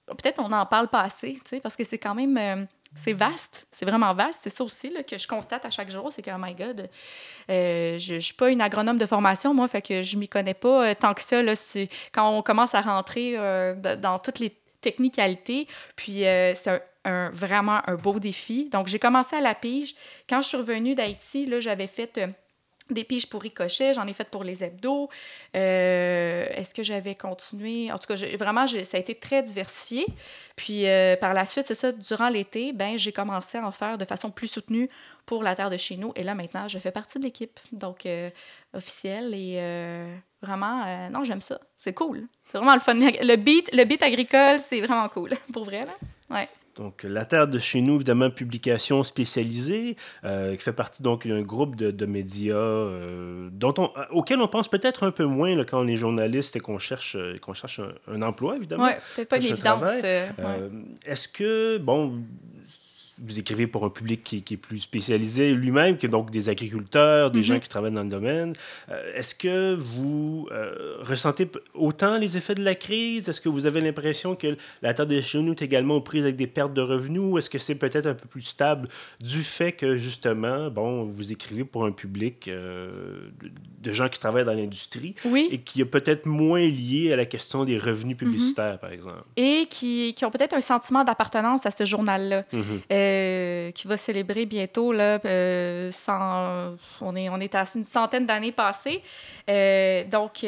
peut-être 0.06 0.40
on 0.40 0.48
n'en 0.48 0.64
parle 0.64 0.88
pas 0.88 1.02
assez, 1.02 1.38
parce 1.62 1.76
que 1.76 1.84
c'est 1.84 1.98
quand 1.98 2.14
même 2.14 2.66
c'est 2.94 3.12
vaste, 3.12 3.66
c'est 3.70 3.84
vraiment 3.84 4.14
vaste. 4.14 4.40
C'est 4.42 4.50
ça 4.50 4.64
aussi 4.64 4.92
que 5.08 5.18
je 5.18 5.26
constate 5.26 5.64
à 5.64 5.70
chaque 5.70 5.90
jour, 5.90 6.12
c'est 6.12 6.22
que, 6.22 6.30
oh 6.30 6.38
my 6.38 6.54
God, 6.54 6.88
euh, 7.50 7.98
je 7.98 8.14
ne 8.14 8.20
suis 8.20 8.34
pas 8.34 8.50
une 8.50 8.60
agronome 8.60 8.98
de 8.98 9.06
formation, 9.06 9.52
moi, 9.52 9.68
fait 9.68 9.82
que 9.82 10.02
je 10.02 10.16
m'y 10.16 10.28
connais 10.28 10.54
pas 10.54 10.90
euh, 10.90 10.94
tant 10.94 11.14
que 11.14 11.22
ça. 11.22 11.42
Là, 11.42 11.54
quand 12.12 12.30
on 12.30 12.42
commence 12.42 12.74
à 12.74 12.80
rentrer 12.80 13.34
euh, 13.36 13.74
dans 13.96 14.18
toutes 14.18 14.38
les 14.38 14.56
technicalités, 14.80 15.66
puis 15.96 16.20
c'est 16.20 16.82
un, 17.04 17.30
vraiment 17.30 17.80
un 17.86 17.94
beau 17.94 18.18
défi. 18.18 18.68
Donc, 18.70 18.86
j'ai 18.86 18.98
commencé 18.98 19.36
à 19.36 19.40
la 19.40 19.54
pige. 19.54 19.94
Quand 20.28 20.42
je 20.42 20.48
suis 20.48 20.56
revenue 20.56 20.94
d'Haïti, 20.94 21.50
j'avais 21.60 21.86
fait 21.86 22.20
des 22.90 23.04
piges 23.04 23.26
pour 23.26 23.42
Ricochet, 23.42 23.94
j'en 23.94 24.06
ai 24.06 24.12
fait 24.12 24.28
pour 24.28 24.44
les 24.44 24.62
hebdos. 24.62 25.08
Euh, 25.56 26.46
est-ce 26.50 26.74
que 26.74 26.82
j'avais 26.82 27.14
continué? 27.14 27.90
En 27.90 27.98
tout 27.98 28.06
cas, 28.06 28.16
vraiment, 28.36 28.66
ça 28.66 28.96
a 28.96 29.00
été 29.00 29.14
très 29.14 29.42
diversifié. 29.42 30.06
Puis 30.56 30.86
euh, 30.86 31.16
par 31.16 31.32
la 31.32 31.46
suite, 31.46 31.66
c'est 31.66 31.74
ça, 31.74 31.92
durant 31.92 32.28
l'été, 32.28 32.72
ben, 32.72 32.98
j'ai 32.98 33.12
commencé 33.12 33.58
à 33.58 33.66
en 33.66 33.70
faire 33.70 33.96
de 33.96 34.04
façon 34.04 34.30
plus 34.30 34.48
soutenue 34.48 34.90
pour 35.24 35.42
la 35.42 35.54
terre 35.54 35.70
de 35.70 35.78
chez 35.78 35.96
nous. 35.96 36.12
Et 36.14 36.22
là, 36.22 36.34
maintenant, 36.34 36.68
je 36.68 36.78
fais 36.78 36.92
partie 36.92 37.18
de 37.18 37.24
l'équipe, 37.24 37.58
donc 37.72 38.04
euh, 38.04 38.28
officielle. 38.74 39.32
Et 39.34 39.58
vraiment, 40.42 41.08
non, 41.10 41.24
j'aime 41.24 41.40
ça. 41.40 41.58
C'est 41.78 41.94
cool. 41.94 42.26
C'est 42.46 42.58
vraiment 42.58 42.74
le 42.74 42.80
fun. 42.80 42.94
Le 42.94 43.36
beat, 43.36 43.74
le 43.74 43.84
beat 43.84 44.02
agricole, 44.02 44.58
c'est 44.58 44.80
vraiment 44.82 45.08
cool. 45.08 45.30
Pour 45.52 45.64
vrai, 45.64 45.80
là. 45.80 45.94
Ouais. 46.30 46.48
Donc, 46.76 47.04
La 47.04 47.24
Terre 47.24 47.46
de 47.46 47.58
chez 47.58 47.80
nous, 47.80 47.94
évidemment, 47.94 48.30
publication 48.30 49.02
spécialisée, 49.02 49.96
euh, 50.24 50.56
qui 50.56 50.62
fait 50.62 50.72
partie 50.72 51.02
donc 51.02 51.26
d'un 51.26 51.42
groupe 51.42 51.76
de, 51.76 52.06
médias 52.06 52.56
euh, 52.56 53.48
dont 53.52 53.74
on, 53.78 53.90
auquel 54.10 54.40
on 54.40 54.48
pense 54.48 54.68
peut-être 54.68 55.04
un 55.04 55.10
peu 55.10 55.24
moins 55.24 55.54
là, 55.54 55.64
quand 55.64 55.80
on 55.80 55.86
est 55.86 55.96
journaliste 55.96 56.56
et 56.56 56.60
qu'on 56.60 56.78
cherche, 56.78 57.16
euh, 57.16 57.38
qu'on 57.38 57.54
cherche 57.54 57.80
un, 58.08 58.22
emploi, 58.22 58.56
évidemment. 58.56 58.84
Oui, 58.84 58.92
peut-être 59.14 59.28
pas 59.28 59.38
une 59.38 59.44
évidence. 59.44 59.90
Est-ce 61.04 61.28
que, 61.28 61.78
bon, 61.78 62.22
vous 63.22 63.38
écrivez 63.38 63.66
pour 63.66 63.84
un 63.84 63.90
public 63.90 64.22
qui, 64.24 64.54
est 64.54 64.56
plus 64.56 64.80
spécialisé 64.80 65.54
lui-même, 65.54 65.98
que 65.98 66.06
donc 66.06 66.30
des 66.30 66.48
agriculteurs, 66.48 67.30
des 67.30 67.42
gens 67.42 67.54
mhm. 67.54 67.60
qui 67.60 67.68
travaillent 67.68 67.92
dans 67.92 68.02
le 68.02 68.08
domaine. 68.08 68.54
Euh, 68.90 69.14
est-ce 69.14 69.34
que 69.34 69.74
vous 69.74 70.48
euh, 70.50 70.96
ressentez 71.00 71.48
autant 71.74 72.18
les 72.18 72.36
effets 72.36 72.54
de 72.54 72.64
la 72.64 72.74
crise? 72.74 73.28
Est-ce 73.28 73.40
que 73.40 73.48
vous 73.48 73.66
avez 73.66 73.80
l'impression 73.80 74.34
que 74.34 74.56
la 74.82 74.94
terre 74.94 75.06
des 75.06 75.22
genoux 75.22 75.52
est 75.52 75.62
également 75.62 75.96
aux 75.96 76.00
prises 76.00 76.24
avec 76.24 76.36
des 76.36 76.46
pertes 76.46 76.74
de 76.74 76.80
revenus? 76.80 77.38
Est-ce 77.38 77.50
que 77.50 77.58
c'est 77.58 77.76
peut-être 77.76 78.06
un 78.06 78.14
peu 78.14 78.26
plus 78.26 78.42
stable 78.42 78.88
du 79.20 79.42
fait 79.42 79.72
que, 79.72 79.96
justement, 79.96 80.70
bon, 80.70 81.04
vous 81.04 81.30
écrivez 81.32 81.64
pour 81.64 81.84
un 81.84 81.92
public 81.92 82.48
euh, 82.48 83.30
de, 83.80 83.92
gens 83.92 84.08
qui 84.08 84.18
travaillent 84.18 84.44
dans 84.44 84.54
l'industrie 84.54 85.14
et 85.50 85.58
qui 85.58 85.80
est 85.80 85.86
peut-être 85.86 86.26
moins 86.26 86.66
lié 86.66 87.12
à 87.12 87.16
la 87.16 87.26
question 87.26 87.64
des 87.64 87.78
revenus 87.78 88.16
mhm. 88.16 88.18
publicitaires, 88.18 88.78
par 88.78 88.90
exemple? 88.90 89.22
Et 89.36 89.66
qui, 89.70 90.14
qui 90.14 90.24
ont 90.24 90.30
peut-être 90.30 90.54
un 90.54 90.60
sentiment 90.60 91.04
d'appartenance 91.04 91.64
à 91.64 91.70
ce 91.70 91.84
journal-là. 91.84 92.44
Mhm. 92.52 92.80
Euh, 93.04 93.70
qui 93.72 93.86
va 93.88 93.96
célébrer 93.96 94.46
bientôt, 94.46 94.92
là, 94.92 95.18
euh, 95.24 95.90
on, 97.00 97.16
est, 97.16 97.28
on 97.28 97.40
est 97.40 97.54
à 97.54 97.64
une 97.74 97.84
centaine 97.84 98.26
d'années 98.26 98.52
passées. 98.52 99.02
Euh, 99.48 100.04
donc, 100.04 100.44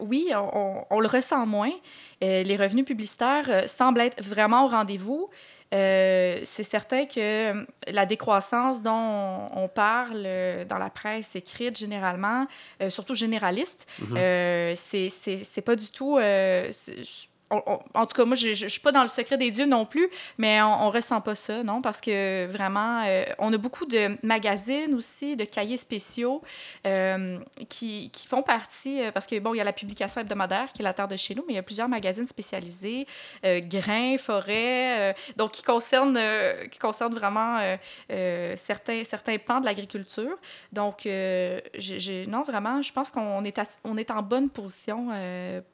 oui, 0.00 0.30
on, 0.34 1.00
le 1.00 1.08
ressent 1.08 1.46
moins. 1.46 1.72
les 2.20 2.56
revenus 2.56 2.84
publicitaires 2.84 3.68
semblent 3.68 4.00
être 4.00 4.22
vraiment 4.22 4.64
au 4.64 4.68
rendez-vous. 4.68 5.30
c'est 5.70 6.64
certain 6.64 7.06
que 7.06 7.66
la 7.88 8.06
décroissance 8.06 8.82
dont 8.82 9.48
on, 9.54 9.68
parle 9.68 10.22
dans 10.68 10.78
la 10.78 10.90
presse 10.90 11.34
écrite 11.36 11.76
généralement, 11.78 12.46
surtout 12.88 13.14
généraliste, 13.14 13.86
mm-hmm. 14.00 14.76
c'est 14.76 15.64
pas 15.64 15.76
du 15.76 15.90
tout 15.90 16.18
en 17.52 18.06
tout 18.06 18.14
cas, 18.14 18.24
moi, 18.24 18.34
je 18.34 18.48
ne 18.48 18.68
suis 18.68 18.80
pas 18.80 18.92
dans 18.92 19.02
le 19.02 19.08
secret 19.08 19.36
des 19.36 19.50
dieux 19.50 19.66
non 19.66 19.84
plus, 19.84 20.08
mais 20.38 20.62
on 20.62 20.86
ne 20.86 20.92
ressent 20.92 21.20
pas 21.20 21.34
ça, 21.34 21.62
non? 21.62 21.82
Parce 21.82 22.00
que 22.00 22.46
vraiment, 22.46 23.02
euh, 23.06 23.24
on 23.38 23.52
a 23.52 23.58
beaucoup 23.58 23.84
de 23.84 24.16
magazines 24.22 24.94
aussi, 24.94 25.36
de 25.36 25.44
cahiers 25.44 25.76
spéciaux 25.76 26.42
euh, 26.86 27.38
qui, 27.68 28.10
qui, 28.10 28.26
font 28.26 28.42
partie, 28.42 29.02
euh, 29.02 29.10
parce 29.12 29.26
que, 29.26 29.38
bon, 29.38 29.54
il 29.54 29.58
y 29.58 29.60
a 29.60 29.64
la 29.64 29.72
publication 29.72 30.20
hebdomadaire 30.22 30.72
qui 30.72 30.80
est 30.80 30.84
la 30.84 30.94
terre 30.94 31.08
de 31.08 31.16
chez 31.16 31.34
nous, 31.34 31.44
mais 31.46 31.54
il 31.54 31.56
y 31.56 31.58
a 31.58 31.62
plusieurs 31.62 31.88
magazines 31.88 32.26
spécialisés, 32.26 33.06
grains, 33.42 34.16
forêts, 34.18 35.14
donc 35.36 35.52
qui 35.52 35.62
concernent, 35.62 36.18
qui 36.70 36.78
concernent 36.78 37.14
vraiment 37.14 37.58
certains, 38.56 39.04
certains 39.04 39.38
pans 39.38 39.60
de 39.60 39.66
l'agriculture. 39.66 40.36
Donc, 40.72 41.04
non, 41.06 42.42
vraiment, 42.42 42.82
je 42.82 42.92
pense 42.92 43.10
qu'on 43.10 43.44
est, 43.44 43.60
on 43.84 43.96
est 43.96 44.10
en 44.10 44.22
bonne 44.22 44.48
position 44.48 45.08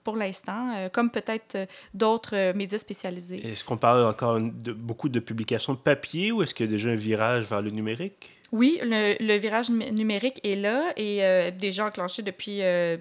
pour 0.04 0.16
l'instant, 0.16 0.88
comme 0.92 1.10
peut-être 1.10 1.67
d'autres 1.94 2.36
euh, 2.36 2.52
médias 2.54 2.78
spécialisés. 2.78 3.46
Est-ce 3.46 3.64
qu'on 3.64 3.76
parle 3.76 4.04
encore 4.04 4.40
de 4.40 4.72
beaucoup 4.72 5.08
de 5.08 5.20
publications 5.20 5.74
de 5.74 5.78
papier 5.78 6.32
ou 6.32 6.42
est-ce 6.42 6.54
qu'il 6.54 6.66
y 6.66 6.68
a 6.68 6.72
déjà 6.72 6.90
un 6.90 6.96
virage 6.96 7.44
vers 7.44 7.62
le 7.62 7.70
numérique? 7.70 8.30
Oui, 8.50 8.80
le, 8.82 9.36
virage 9.36 9.70
numérique 9.70 10.40
est 10.42 10.56
là 10.56 10.92
et 10.96 11.22
euh, 11.22 11.50
déjà 11.50 11.86
enclenché 11.86 12.22
depuis 12.22 12.62
euh, 12.62 12.96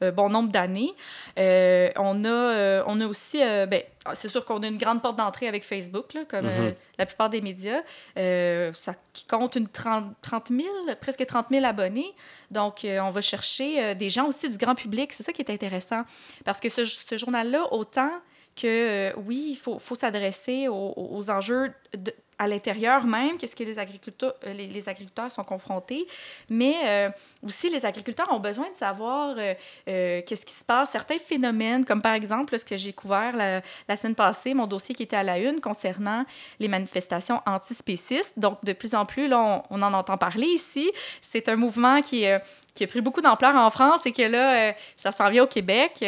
bon 0.00 0.28
nombre 0.28 0.50
d'années. 0.50 0.92
on, 1.36 2.24
a, 2.24 2.84
on 2.86 3.00
a 3.00 3.06
aussi, 3.06 3.38
ben, 3.38 3.82
c'est 4.14 4.28
sûr 4.28 4.44
qu'on 4.44 4.62
a 4.62 4.66
une 4.66 4.78
grande 4.78 5.02
porte 5.02 5.16
d'entrée 5.16 5.48
avec 5.48 5.64
Facebook, 5.64 6.12
là, 6.14 6.24
comme 6.28 6.46
mm-hmm. 6.46 6.74
la 6.98 7.06
plupart 7.06 7.30
des 7.30 7.40
médias, 7.40 7.80
ça, 8.16 8.94
qui 9.12 9.26
compte 9.26 9.56
une 9.56 9.68
30, 9.68 10.14
30 10.22 10.48
000, 10.48 10.62
presque 11.00 11.24
30 11.24 11.46
000 11.50 11.64
abonnés. 11.64 12.12
Donc, 12.50 12.84
on 12.84 13.10
va 13.10 13.20
chercher 13.20 13.94
des 13.94 14.08
gens 14.08 14.28
aussi 14.28 14.50
du 14.50 14.58
grand 14.58 14.74
public. 14.74 15.12
C'est 15.12 15.22
ça 15.22 15.32
qui 15.32 15.42
est 15.42 15.50
intéressant. 15.50 16.02
Parce 16.44 16.60
que 16.60 16.68
ce, 16.68 16.84
ce 16.84 17.16
journal-là, 17.16 17.72
autant 17.72 18.10
que 18.56 18.66
euh, 18.66 19.12
oui, 19.26 19.48
il 19.50 19.56
faut, 19.56 19.78
faut 19.78 19.94
s'adresser 19.94 20.68
aux, 20.68 20.94
aux, 20.96 21.30
enjeux 21.30 21.72
de, 21.96 22.12
à 22.38 22.46
l'intérieur 22.46 23.04
même, 23.04 23.38
qu'est-ce 23.38 23.56
que 23.56 23.64
les 23.64 23.78
agriculteurs, 23.78 24.34
euh, 24.46 24.80
agriculteurs 24.86 25.30
sont 25.30 25.44
confrontés, 25.44 26.06
mais 26.48 26.74
euh, 26.84 27.08
aussi 27.42 27.70
les 27.70 27.84
agriculteurs 27.86 28.32
ont 28.32 28.40
besoin 28.40 28.68
de 28.70 28.76
savoir 28.76 29.36
euh, 29.38 29.54
qu'est-ce 30.26 30.44
qui 30.44 30.54
se 30.54 30.64
passe, 30.64 30.90
certains 30.90 31.18
phénomènes, 31.18 31.84
comme 31.84 32.02
par 32.02 32.14
exemple 32.14 32.58
ce 32.58 32.64
que 32.64 32.76
j'ai 32.76 32.92
couvert 32.92 33.36
la, 33.36 33.96
semaine 33.96 34.14
passée, 34.14 34.54
mon 34.54 34.66
dossier 34.66 34.94
qui 34.94 35.04
était 35.04 35.16
à 35.16 35.22
la 35.22 35.38
une 35.38 35.60
concernant 35.60 36.24
les 36.58 36.68
manifestations 36.68 37.40
antispécistes. 37.46 38.38
Donc, 38.38 38.64
de 38.64 38.72
plus 38.72 38.94
en 38.94 39.06
plus, 39.06 39.32
on, 39.32 39.62
on 39.70 39.82
en 39.82 39.92
entend 39.92 40.18
parler 40.18 40.46
ici. 40.46 40.90
C'est 41.20 41.48
un 41.48 41.56
mouvement 41.56 42.02
qui, 42.02 42.26
qui 42.74 42.84
a 42.84 42.86
pris 42.86 43.00
beaucoup 43.00 43.20
d'ampleur 43.20 43.54
en 43.54 43.70
France 43.70 44.06
et 44.06 44.12
que 44.12 44.22
là, 44.22 44.74
ça 44.96 45.12
s'en 45.12 45.30
vient 45.30 45.44
au 45.44 45.46
Québec. 45.46 46.04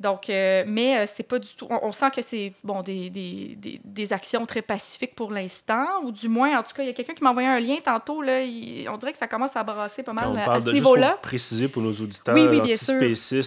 donc, 0.00 0.24
mais 0.28 1.06
c'est 1.06 1.22
pas 1.22 1.38
du 1.38 1.48
tout... 1.56 1.66
On, 1.70 1.88
on 1.88 1.92
sent 1.92 2.10
que 2.14 2.22
c'est, 2.22 2.52
bon, 2.64 2.82
des, 2.82 3.10
des, 3.10 3.54
des, 3.56 3.80
des 3.84 4.12
actions 4.12 4.44
très 4.46 4.62
pacifiques 4.62 5.14
pour 5.14 5.30
l'instant 5.30 5.86
ou 6.04 6.12
du 6.12 6.28
moins, 6.28 6.58
en 6.58 6.62
tout 6.62 6.72
cas, 6.74 6.82
il 6.82 6.86
y 6.86 6.90
a 6.90 6.92
quelqu'un 6.92 7.14
qui 7.14 7.22
m'a 7.22 7.30
envoyé 7.30 7.48
un 7.48 7.60
lien 7.60 7.76
tantôt, 7.82 8.22
là, 8.22 8.40
on 8.90 8.96
dirait 8.96 9.12
que 9.12 9.18
ça 9.18 9.28
commence 9.28 9.56
à 9.56 9.62
brasser 9.62 10.02
pas 10.02 10.12
mal 10.12 10.36
à 10.36 10.60
ce 10.60 10.70
niveau-là. 10.70 11.18
Préciser 11.22 11.68
pour 11.68 11.82
nos 11.82 11.92
auditeurs, 11.92 12.34
oui, 12.34 12.46
oui, 12.48 12.60
bien 12.60 12.76
sûr. 12.76 13.00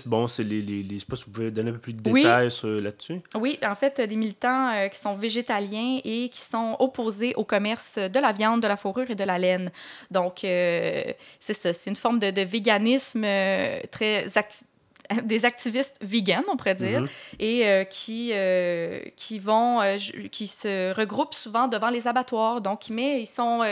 bon, 0.05 0.27
c'est 0.27 0.43
les, 0.43 0.61
les, 0.61 0.83
les, 0.83 0.95
Je 0.95 0.99
sais 0.99 1.05
pas 1.05 1.15
si 1.15 1.25
vous 1.25 1.31
pouvez 1.31 1.51
donner 1.51 1.69
un 1.69 1.73
peu 1.73 1.79
plus 1.79 1.93
de 1.93 2.01
détails 2.01 2.49
là-dessus. 2.63 3.21
Oui, 3.35 3.59
en 3.63 3.75
fait, 3.75 3.99
des 4.01 4.15
militants 4.15 4.71
euh, 4.73 4.87
qui 4.87 4.99
sont 4.99 5.15
végétaliens 5.15 5.99
et 6.03 6.29
qui 6.29 6.41
sont 6.41 6.75
opposés 6.79 7.33
au 7.35 7.43
commerce 7.43 7.97
de 7.97 8.19
la 8.19 8.31
viande, 8.31 8.61
de 8.61 8.67
la 8.67 8.77
fourrure 8.77 9.09
et 9.09 9.15
de 9.15 9.23
la 9.23 9.37
laine. 9.37 9.71
Donc, 10.09 10.43
euh, 10.43 11.03
c'est 11.39 11.53
ça, 11.53 11.73
c'est 11.73 11.89
une 11.89 11.95
forme 11.95 12.19
de, 12.19 12.31
de 12.31 12.41
véganisme 12.61 13.23
euh, 13.25 13.79
très 13.91 14.37
actif 14.37 14.67
des 15.23 15.45
activistes 15.45 15.97
vegan, 16.01 16.43
on 16.51 16.57
pourrait 16.57 16.75
dire, 16.75 17.01
mhm. 17.01 17.07
et 17.39 17.67
euh, 17.67 17.83
qui, 17.83 18.31
euh, 18.33 19.01
qui 19.15 19.39
vont, 19.39 19.81
euh, 19.81 19.97
qui 20.31 20.47
se 20.47 20.93
regroupent 20.93 21.33
souvent 21.33 21.67
devant 21.67 21.89
les 21.89 22.07
abattoirs. 22.07 22.61
Donc, 22.61 22.89
mais 22.89 23.21
ils 23.21 23.27
sont 23.27 23.63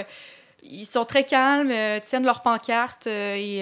ils 0.63 0.86
sont 0.86 1.06
très 1.06 1.24
calmes, 1.24 1.74
tiennent 2.02 2.26
leur 2.26 2.41
pancarte 2.41 3.08
et 3.08 3.60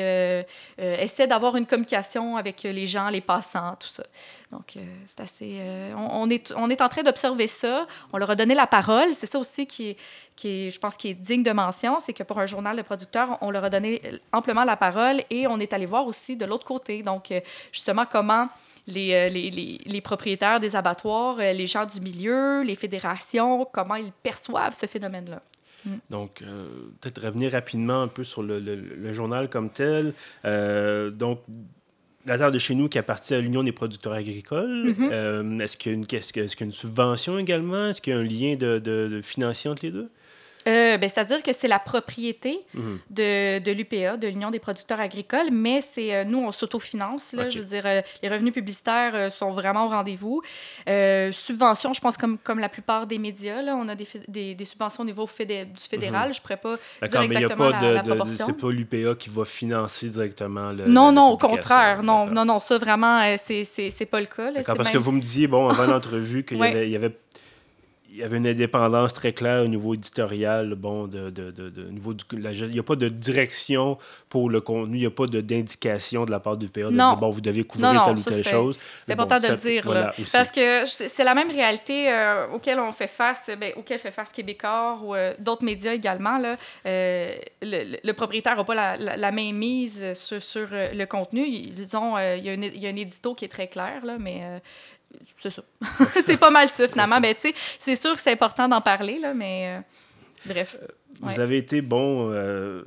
essaient 0.78 1.28
d'avoir 1.28 1.56
une 1.56 1.66
communication 1.66 2.38
avec 2.38 2.64
les 2.64 2.88
gens, 2.88 3.10
les 3.10 3.22
passants, 3.22 3.76
tout 3.80 3.88
ça. 3.88 4.04
Donc, 4.52 4.76
c'est 5.06 5.20
assez. 5.20 5.62
On, 5.96 6.30
est, 6.30 6.52
en 6.82 6.90
train 6.90 7.04
d'observer 7.04 7.48
ça. 7.48 7.86
On 8.14 8.18
leur 8.18 8.30
a 8.30 8.36
donné 8.36 8.54
la 8.54 8.68
parole. 8.68 9.14
C'est 9.14 9.28
ça 9.28 9.40
aussi 9.40 9.68
qui 9.68 9.98
qui 10.38 10.72
je 10.72 10.80
pense, 10.80 10.96
qui 10.96 11.10
est 11.10 11.14
digne 11.14 11.44
de 11.44 11.52
mention, 11.52 11.98
c'est 12.00 12.14
que 12.14 12.24
pour 12.24 12.40
un 12.40 12.46
journal 12.46 12.78
de 12.78 12.82
producteurs, 12.84 13.38
on 13.42 13.52
leur 13.52 13.66
a 13.66 13.70
donné 13.70 14.02
amplement 14.32 14.64
la 14.64 14.78
parole 14.78 15.22
et 15.30 15.48
on 15.48 15.60
est 15.60 15.74
allé 15.74 15.86
voir 15.86 16.08
aussi 16.08 16.38
de 16.38 16.46
l'autre 16.46 16.66
côté. 16.66 17.04
Donc, 17.04 17.32
euh, 17.32 17.42
justement, 17.74 18.06
comment 18.10 18.48
les, 18.86 19.14
euh, 19.14 20.02
propriétaires 20.02 20.62
des 20.62 20.76
abattoirs, 20.76 21.38
euh, 21.40 21.52
les 21.52 21.68
gens 21.68 21.86
du 21.86 22.00
milieu, 22.00 22.62
les 22.62 22.76
fédérations, 22.76 23.68
comment 23.74 23.96
ils 23.96 24.14
perçoivent 24.14 24.76
ce 24.80 24.86
phénomène-là. 24.86 25.42
Mm. 25.86 25.90
Donc, 26.10 26.44
peut-être 27.02 27.22
revenir 27.22 27.52
rapidement 27.52 28.02
un 28.02 28.08
peu 28.08 28.24
sur 28.24 28.44
le, 28.44 28.60
le, 28.60 29.14
journal 29.14 29.50
comme 29.50 29.70
tel. 29.70 30.14
donc, 30.44 31.40
la 32.26 32.38
terre 32.38 32.52
de 32.52 32.58
chez 32.58 32.76
nous 32.76 32.90
qui 32.90 32.98
appartient 32.98 33.34
à 33.34 33.40
l'Union 33.40 33.64
des 33.64 33.72
producteurs 33.72 34.14
agricoles. 34.14 34.90
Mm-hmm. 34.90 35.62
est-ce 35.62 35.78
qu'il 35.78 36.02
y, 36.02 36.06
qu 36.06 36.18
y, 36.18 36.40
a 36.42 36.64
une 36.66 36.72
subvention 36.72 37.40
également? 37.40 37.88
Est-ce 37.88 38.02
qu'il 38.02 38.14
y 38.14 38.16
a 38.16 38.20
un 38.20 38.24
lien 38.24 38.56
de, 38.56 38.80
de, 38.80 39.08
de 39.08 39.22
financier 39.22 39.70
entre 39.70 39.86
les 39.86 39.92
deux? 39.92 40.10
Euh, 40.68 40.98
ben, 40.98 41.10
C'est-à-dire 41.10 41.42
que 41.42 41.54
c'est 41.54 41.68
la 41.68 41.80
propriété 41.80 42.60
mhm. 42.74 43.00
de, 43.10 43.60
de 43.60 43.72
l'UPA, 43.72 44.18
de 44.18 44.28
l'Union 44.28 44.52
des 44.52 44.60
producteurs 44.60 45.00
agricoles, 45.00 45.50
mais 45.52 45.82
c'est 45.82 46.14
euh, 46.14 46.24
nous, 46.26 46.40
on 46.40 46.52
s'autofinance. 46.52 47.34
Okay. 47.38 47.52
Je 47.52 47.60
veux 47.60 47.66
dire, 47.66 47.86
euh, 47.86 48.02
les 48.22 48.30
revenus 48.30 48.54
publicitaires 48.54 49.32
sont 49.32 49.52
vraiment 49.52 49.86
au 49.86 49.90
rendez-vous. 49.90 50.42
subventions, 50.86 51.94
je 51.94 52.02
pense, 52.02 52.18
comme, 52.18 52.38
comme 52.38 52.60
la 52.60 52.70
plupart 52.70 53.08
des 53.08 53.18
médias, 53.18 53.62
là, 53.62 53.76
on 53.76 53.88
a 53.88 53.96
des, 53.96 54.08
des, 54.28 54.56
des 54.56 54.66
subventions 54.66 55.04
au 55.04 55.06
niveau 55.06 55.26
fédé 55.28 55.66
du 55.66 55.84
fédéral. 55.84 56.30
Mhm. 56.30 56.34
Je 56.34 56.40
ne 56.40 56.42
pourrais 56.42 56.58
pas 56.58 56.76
dire 57.08 57.22
exactement 57.22 57.28
mais 57.28 57.42
y 57.42 57.46
a 57.46 57.50
pas 57.50 57.88
de, 57.88 57.94
la, 57.94 58.04
proportion. 58.04 58.46
C'est 58.48 58.58
pas 58.58 58.72
l'UPA 58.72 59.16
qui 59.16 59.30
va 59.30 59.46
financer 59.46 60.10
directement 60.10 60.72
le. 60.72 60.86
Non, 60.88 61.12
non, 61.12 61.30
au 61.30 61.38
contraire. 61.38 62.04
Non, 62.04 62.28
non, 62.28 62.46
non, 62.46 62.60
ça 62.60 62.78
vraiment, 62.78 63.22
c'est 63.38 64.10
pas 64.10 64.20
le 64.20 64.26
cas. 64.26 64.52
Là, 64.52 64.62
parce 64.66 64.78
même... 64.78 64.94
que 64.94 64.98
vous 64.98 65.12
me 65.12 65.22
disiez, 65.22 65.48
bon, 65.48 65.70
avant 65.70 65.86
l'entrevue, 65.86 66.44
qu'il 66.44 66.58
y 66.58 66.64
avait, 66.64 66.90
y 66.90 66.96
avait 66.96 67.16
il 68.18 68.22
y 68.22 68.24
avait 68.24 68.38
une 68.38 68.48
indépendance 68.48 69.14
très 69.14 69.32
claire 69.32 69.64
au 69.64 69.68
niveau 69.68 69.94
éditorial. 69.94 70.74
Bon, 70.74 71.06
de, 71.06 71.30
de, 71.30 71.52
de, 71.52 71.84
niveau 71.92 72.16
du, 72.16 72.24
la, 72.32 72.52
il 72.52 72.72
n'y 72.72 72.80
a 72.80 72.84
pas 72.84 72.96
de 72.96 73.10
direction 73.10 74.00
pour 74.28 74.50
le 74.50 74.60
contenu, 74.60 74.98
il 74.98 75.02
n'y 75.02 75.06
a 75.06 75.12
pas 75.12 75.28
d'indication 75.28 76.26
de, 76.26 76.32
la 76.32 76.40
part 76.40 76.58
du 76.58 76.68
PA 76.68 76.86
de 76.86 76.90
dire 76.90 77.16
bon, 77.18 77.30
vous 77.30 77.42
devez 77.42 77.64
couvrir 77.64 77.94
non, 77.94 78.00
non, 78.00 78.06
telle 78.06 78.18
ou 78.18 78.24
telle 78.24 78.44
chose. 78.44 78.80
C'est 79.04 79.14
important 79.14 79.40
de 79.40 79.48
le 79.48 79.56
dire. 79.58 79.84
Voilà, 79.86 80.12
parce 80.32 80.52
que 80.52 80.86
c'est 80.86 81.24
la 81.24 81.36
même 81.36 81.52
réalité 81.52 82.12
euh, 82.12 82.48
auquel 82.54 82.80
on 82.80 82.92
fait 82.92 83.08
face, 83.08 83.52
ben, 83.60 83.72
auquel 83.76 84.00
fait 84.00 84.12
face 84.12 84.32
Québécois 84.32 85.00
ou 85.04 85.14
euh, 85.14 85.36
d'autres 85.38 85.64
médias 85.64 85.94
également. 85.94 86.40
Là. 86.40 86.56
Euh, 86.88 87.36
le, 87.62 87.98
le, 88.04 88.14
propriétaire 88.14 88.58
n'a 88.58 88.64
pas 88.64 88.76
la, 88.76 88.98
la, 88.98 89.16
la, 89.16 89.32
même 89.32 89.56
mise 89.56 90.14
sur, 90.16 90.42
sur 90.42 90.68
le 90.72 91.06
contenu. 91.06 91.46
Ils 91.46 91.96
ont, 91.96 92.18
il, 92.18 92.44
y 92.44 92.50
a 92.50 92.54
une, 92.54 92.64
il 92.64 92.82
y 92.82 92.88
a 92.88 92.90
un 92.90 92.96
édito 92.96 93.36
qui 93.36 93.46
est 93.46 93.50
très 93.50 93.68
clair, 93.68 94.04
là, 94.04 94.18
mais 94.20 94.42
c'est 95.42 95.50
ça. 95.50 95.64
c'est 96.26 96.38
pas 96.38 96.50
mal 96.50 96.70
ça, 96.70 96.88
finalement. 96.88 97.20
Mais 97.20 97.34
tu 97.36 97.42
sais, 97.42 97.54
c'est 97.80 97.96
sûr 97.96 98.14
que 98.14 98.20
c'est 98.20 98.32
important 98.32 98.68
d'en 98.68 98.82
parler, 98.82 99.20
là, 99.20 99.34
mais 99.34 99.78
euh, 99.78 99.82
bref. 100.46 100.78
Vous 101.22 101.40
avez 101.40 101.58
été, 101.58 101.82
bon, 101.82 102.30
euh, 102.32 102.84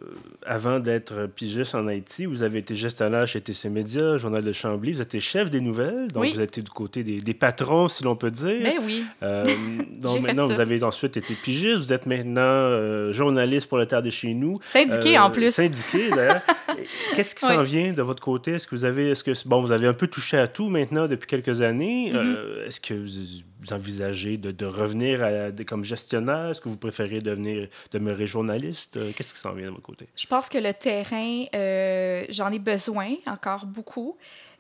avant 0.47 0.79
d'être 0.79 1.27
pigiste 1.27 1.75
en 1.75 1.89
Haïti, 1.89 2.27
vous 2.27 2.43
avez 2.43 2.61
été 2.61 2.77
gestionnaire 2.77 3.27
chez 3.27 3.41
TC 3.41 3.69
Média, 3.69 4.19
Journal 4.19 4.45
de 4.45 4.53
Chambly, 4.53 4.93
vous 4.93 5.03
étiez 5.03 5.19
chef 5.19 5.51
des 5.51 5.61
nouvelles, 5.61 6.09
donc 6.09 6.27
vous 6.27 6.41
êtes 6.41 6.61
du 6.61 6.71
côté 6.71 7.03
des, 7.03 7.21
des, 7.21 7.35
patrons, 7.35 7.89
si 7.89 8.05
l'on 8.05 8.15
peut 8.15 8.31
dire. 8.31 8.63
Ben 8.63 8.79
oui. 8.85 9.05
Euh, 9.23 9.45
donc 9.91 10.21
maintenant, 10.21 10.47
vous 10.47 10.61
avez 10.61 10.81
ensuite 10.85 11.17
été 11.17 11.35
pigiste, 11.35 11.79
vous 11.79 11.93
êtes 11.93 12.07
maintenant 12.07 12.41
euh, 12.43 13.13
journaliste 13.13 13.69
pour 13.69 13.79
la 13.79 13.87
Terre 13.87 14.03
de 14.03 14.11
chez 14.11 14.33
nous. 14.33 14.59
Syndiqué 14.63 15.19
en 15.19 15.31
plus. 15.31 15.53
Syndiqué, 15.53 16.11
d'ailleurs. 16.11 16.43
Qu'est-ce 17.17 17.35
qui 17.35 17.45
s'en 17.45 17.63
vient 17.63 17.93
de 17.93 18.03
votre 18.03 18.23
côté? 18.23 18.53
Est-ce 18.53 18.67
que 18.67 18.77
vous 18.77 18.85
avez, 18.85 19.11
est-ce 19.11 19.25
que, 19.25 19.33
bon, 19.49 19.61
vous 19.61 19.73
avez 19.73 19.89
un 19.89 19.93
peu 19.93 20.07
touché 20.07 20.39
à 20.39 20.47
tout 20.47 20.69
maintenant 20.69 21.09
depuis 21.09 21.27
quelques 21.27 21.63
années. 21.63 22.13
Mm-hmm. 22.13 22.67
est-ce 22.67 22.81
que 22.81 22.95
vous, 22.95 23.73
envisagez 23.73 24.37
de, 24.37 24.53
de 24.53 24.67
revenir 24.67 25.23
à, 25.23 25.51
de, 25.51 25.63
comme 25.65 25.85
gestionnaire? 25.85 26.51
Est-ce 26.51 26.61
que 26.61 26.69
vous 26.69 26.79
préférez 26.79 27.19
devenir, 27.19 27.69
demeurer 28.11 28.27
journaliste? 28.27 28.97
Euh, 28.97 29.13
qu'est-ce 29.17 29.35
qui 29.35 29.41
s'en 29.41 29.53
vient 29.53 29.67
de 29.67 29.71
votre 29.71 29.83
côté? 29.83 30.07
Je 30.17 30.27
pense 30.27 30.49
que 30.49 30.59
le 30.59 30.75
terrain, 30.75 31.45
euh, 31.55 32.25
j'en 32.29 32.51
ai 32.51 32.59
besoin 32.59 33.15
encore 33.27 33.67
beaucoup. 33.67 34.17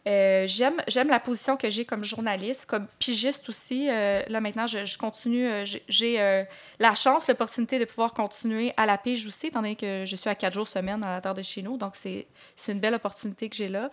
Euh, 0.09 0.47
j'aime, 0.47 0.83
j'aime 0.89 1.09
la 1.09 1.21
position 1.21 1.59
que 1.59 1.69
j'ai 1.69 1.85
comme 1.85 2.05
journaliste, 2.05 2.65
comme 2.65 2.87
pigiste 2.99 3.47
aussi. 3.51 3.89
Euh, 3.91 4.23
là, 4.29 4.41
maintenant, 4.41 4.67
je, 4.67 4.87
je 4.87 4.97
continue. 4.97 5.47
Euh, 5.47 5.65
j'ai 5.89 6.45
la 6.79 6.95
chance, 6.95 7.29
l'opportunité 7.29 7.79
de 7.79 7.85
pouvoir 7.85 8.15
continuer 8.15 8.73
à 8.79 8.87
la 8.87 8.97
pige 8.97 9.27
aussi, 9.27 9.49
étant 9.49 9.61
donné 9.61 9.77
que 9.77 10.05
je 10.07 10.17
suis 10.17 10.31
à 10.31 10.35
quatre 10.35 10.55
jours 10.55 10.69
semaine 10.69 11.05
à 11.05 11.17
la 11.17 11.21
terre 11.21 11.35
de 11.35 11.43
chez 11.43 11.61
nous. 11.61 11.77
Donc, 11.77 11.97
c'est, 11.97 12.27
c'est 12.57 12.73
une 12.73 12.81
belle 12.81 12.95
opportunité 12.95 13.51
que 13.51 13.57
j'ai 13.57 13.69
là. 13.69 13.91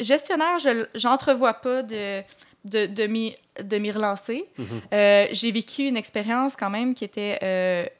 gestionnaire, 0.00 0.58
je 0.58 0.86
j'entrevois 0.94 1.54
pas 1.54 1.82
de, 1.82 2.20
de, 2.66 2.86
de, 2.86 3.06
m'y, 3.06 3.34
de 3.62 3.78
m'y 3.78 3.90
relancer. 3.90 4.44
Mm-hmm. 4.58 5.28
j'ai 5.32 5.50
vécu 5.50 5.86
une 5.86 5.96
expérience 5.96 6.56
quand 6.56 6.70
même 6.70 6.94
qui 6.94 7.04
était 7.04 7.90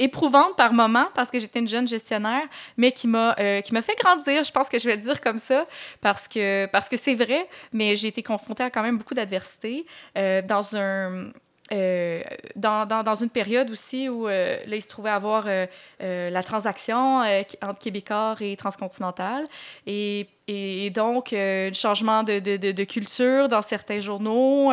éprouvante 0.00 0.56
par 0.56 0.72
moment 0.72 1.06
parce 1.14 1.30
que 1.30 1.38
j'étais 1.38 1.60
une 1.60 1.68
jeune 1.68 1.86
gestionnaire, 1.86 2.42
mais 2.76 2.92
qui 2.92 3.06
m'a 3.06 3.34
qui 3.62 3.72
m'a 3.72 3.82
fait 3.82 3.96
grandir. 3.96 4.44
Je 4.44 4.52
pense 4.52 4.68
que 4.68 4.78
je 4.78 4.88
vais 4.88 4.96
le 4.96 5.02
dire 5.02 5.20
comme 5.20 5.38
ça 5.38 5.66
parce 6.00 6.26
que 6.26 6.66
parce 6.66 6.88
que 6.88 6.96
c'est 6.96 7.14
vrai, 7.14 7.48
mais 7.72 7.96
j'ai 7.96 8.08
été 8.08 8.22
confrontée 8.22 8.62
à 8.62 8.70
quand 8.70 8.82
même 8.82 8.98
beaucoup 8.98 9.14
d'adversité 9.14 9.86
dans 10.14 10.76
un 10.76 11.30
euh, 11.72 12.22
dans, 12.56 12.84
dans, 12.84 13.14
une 13.14 13.30
période 13.30 13.70
aussi 13.70 14.08
où 14.08 14.26
euh, 14.26 14.58
là, 14.66 14.74
il 14.76 14.82
se 14.82 14.88
trouvait 14.88 15.10
avoir 15.10 15.44
euh, 15.46 15.66
la 16.00 16.42
transaction 16.42 17.20
entre 17.62 17.78
Québécois 17.78 18.36
et 18.40 18.56
Transcontinental. 18.56 19.46
Et, 19.86 20.26
et 20.48 20.90
donc, 20.90 21.32
un 21.32 21.72
changement 21.72 22.24
de, 22.24 22.40
de, 22.40 22.72
de, 22.72 22.84
culture 22.84 23.48
dans 23.48 23.62
certains 23.62 24.00
journaux, 24.00 24.72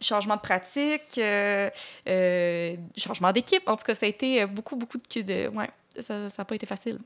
changement 0.00 0.36
de 0.36 0.40
pratique, 0.40 1.20
changement 2.96 3.32
d'équipe. 3.32 3.62
En 3.66 3.76
tout 3.76 3.84
cas, 3.84 3.94
ça 3.94 4.06
a 4.06 4.08
été 4.08 4.46
beaucoup, 4.46 4.76
beaucoup 4.76 4.98
de... 4.98 5.22
de 5.22 5.48
ouais, 5.48 5.68
ça 6.02 6.14
n'a 6.38 6.44
pas 6.44 6.54
été 6.54 6.66
facile. 6.66 6.98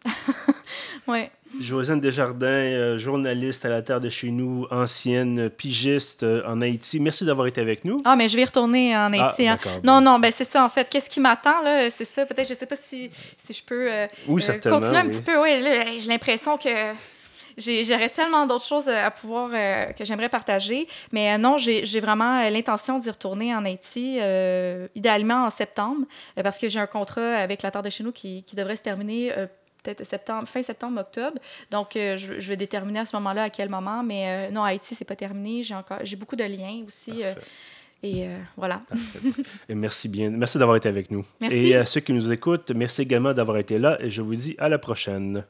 ouais. 1.09 1.31
Josiane 1.61 2.01
Desjardins, 2.01 2.47
euh, 2.47 2.99
journaliste 2.99 3.65
à 3.65 3.69
la 3.69 3.83
Terre 3.83 4.01
de 4.01 4.09
chez 4.09 4.31
nous, 4.31 4.67
ancienne 4.71 5.49
pigiste 5.49 6.23
euh, 6.23 6.43
en 6.47 6.61
Haïti. 6.61 7.01
Merci 7.01 7.25
d'avoir 7.25 7.47
été 7.47 7.61
avec 7.61 7.85
nous. 7.85 7.99
Ah, 8.05 8.17
mais 8.17 8.29
je 8.29 8.37
vais 8.37 8.45
retourner 8.45 8.97
en 8.97 9.13
ah, 9.13 9.27
Haïti. 9.27 9.49
Hein. 9.49 9.59
Non, 9.83 10.01
non, 10.01 10.19
ben 10.19 10.31
c'est 10.33 10.45
ça 10.45 10.65
en 10.65 10.69
fait. 10.69 10.89
Qu'est-ce 10.89 11.09
qui 11.09 11.21
m'attend 11.21 11.63
là? 11.63 11.91
C'est 11.91 12.05
ça. 12.05 12.27
Peut-être, 12.27 12.49
je 12.49 12.55
sais 12.55 12.67
pas 12.67 12.77
si, 12.77 13.11
si 13.39 13.53
je 13.53 13.63
peux 13.63 13.91
euh, 13.91 14.07
oui, 14.29 14.43
continuer 14.45 14.97
un 14.97 15.09
petit 15.09 15.23
peu. 15.23 15.41
Oui, 15.41 15.63
j'ai 16.01 16.09
l'impression 16.09 16.59
que 16.59 16.69
j'aurais 17.57 18.11
tellement 18.11 18.47
d'autres 18.47 18.65
choses 18.65 18.89
à 18.89 19.11
pouvoir 19.11 19.51
que 19.95 20.05
j'aimerais 20.05 20.29
partager. 20.29 20.87
Mais 21.13 21.37
non, 21.39 21.57
j'ai 21.59 22.01
vraiment 22.01 22.49
l'intention 22.49 22.99
d'y 22.99 23.11
retourner 23.11 23.55
en 23.55 23.65
Haïti, 23.65 24.19
idéalement 24.95 25.45
en 25.47 25.51
septembre, 25.51 26.07
parce 26.43 26.59
que 26.59 26.69
j'ai 26.69 26.81
un 26.81 26.87
contrat 26.87 27.37
avec 27.37 27.63
la 27.63 27.71
Terre 27.71 27.83
de 27.83 27.91
chez 27.91 28.05
nous 28.05 28.13
qui, 28.13 28.43
qui 28.45 28.57
devrait 28.57 28.77
se 28.77 28.83
terminer 28.83 29.33
peut-être 29.85 30.05
septembre, 30.05 30.49
fin 30.49 30.63
septembre, 30.63 31.01
octobre. 31.01 31.39
Donc, 31.71 31.95
euh, 31.97 32.17
je, 32.17 32.49
vais 32.49 32.57
déterminer 32.57 33.01
à 33.01 33.07
ce 33.07 33.15
moment-là 33.17 33.45
à 33.45 33.51
quel 33.51 33.69
moment. 33.69 34.03
Mais 34.03 34.25
euh, 34.27 34.51
non, 34.51 34.65
Haïti, 34.65 34.95
c'est 34.95 35.05
pas 35.05 35.17
terminé. 35.17 35.63
J'ai 35.63 35.75
encore, 35.75 35.99
j'ai 36.03 36.17
beaucoup 36.17 36.37
de 36.37 36.45
liens 36.45 36.83
aussi. 36.87 37.23
Euh, 37.23 37.35
et 38.03 38.27
voilà. 38.57 38.83
et 39.69 39.75
merci 39.75 40.11
bien. 40.11 40.29
Merci 40.29 40.59
d'avoir 40.59 40.77
été 40.77 40.91
avec 40.91 41.11
nous. 41.11 41.25
Merci. 41.41 41.57
Et 41.57 41.75
à 41.75 41.87
ceux 41.87 42.01
qui 42.01 42.13
nous 42.13 42.31
écoutent, 42.31 42.71
merci 42.73 43.01
également 43.01 43.33
d'avoir 43.33 43.57
été 43.57 43.79
là. 43.79 43.97
Et 44.01 44.11
je 44.11 44.21
vous 44.21 44.35
dis 44.35 44.55
à 44.59 44.69
la 44.69 44.79
prochaine. 44.79 45.45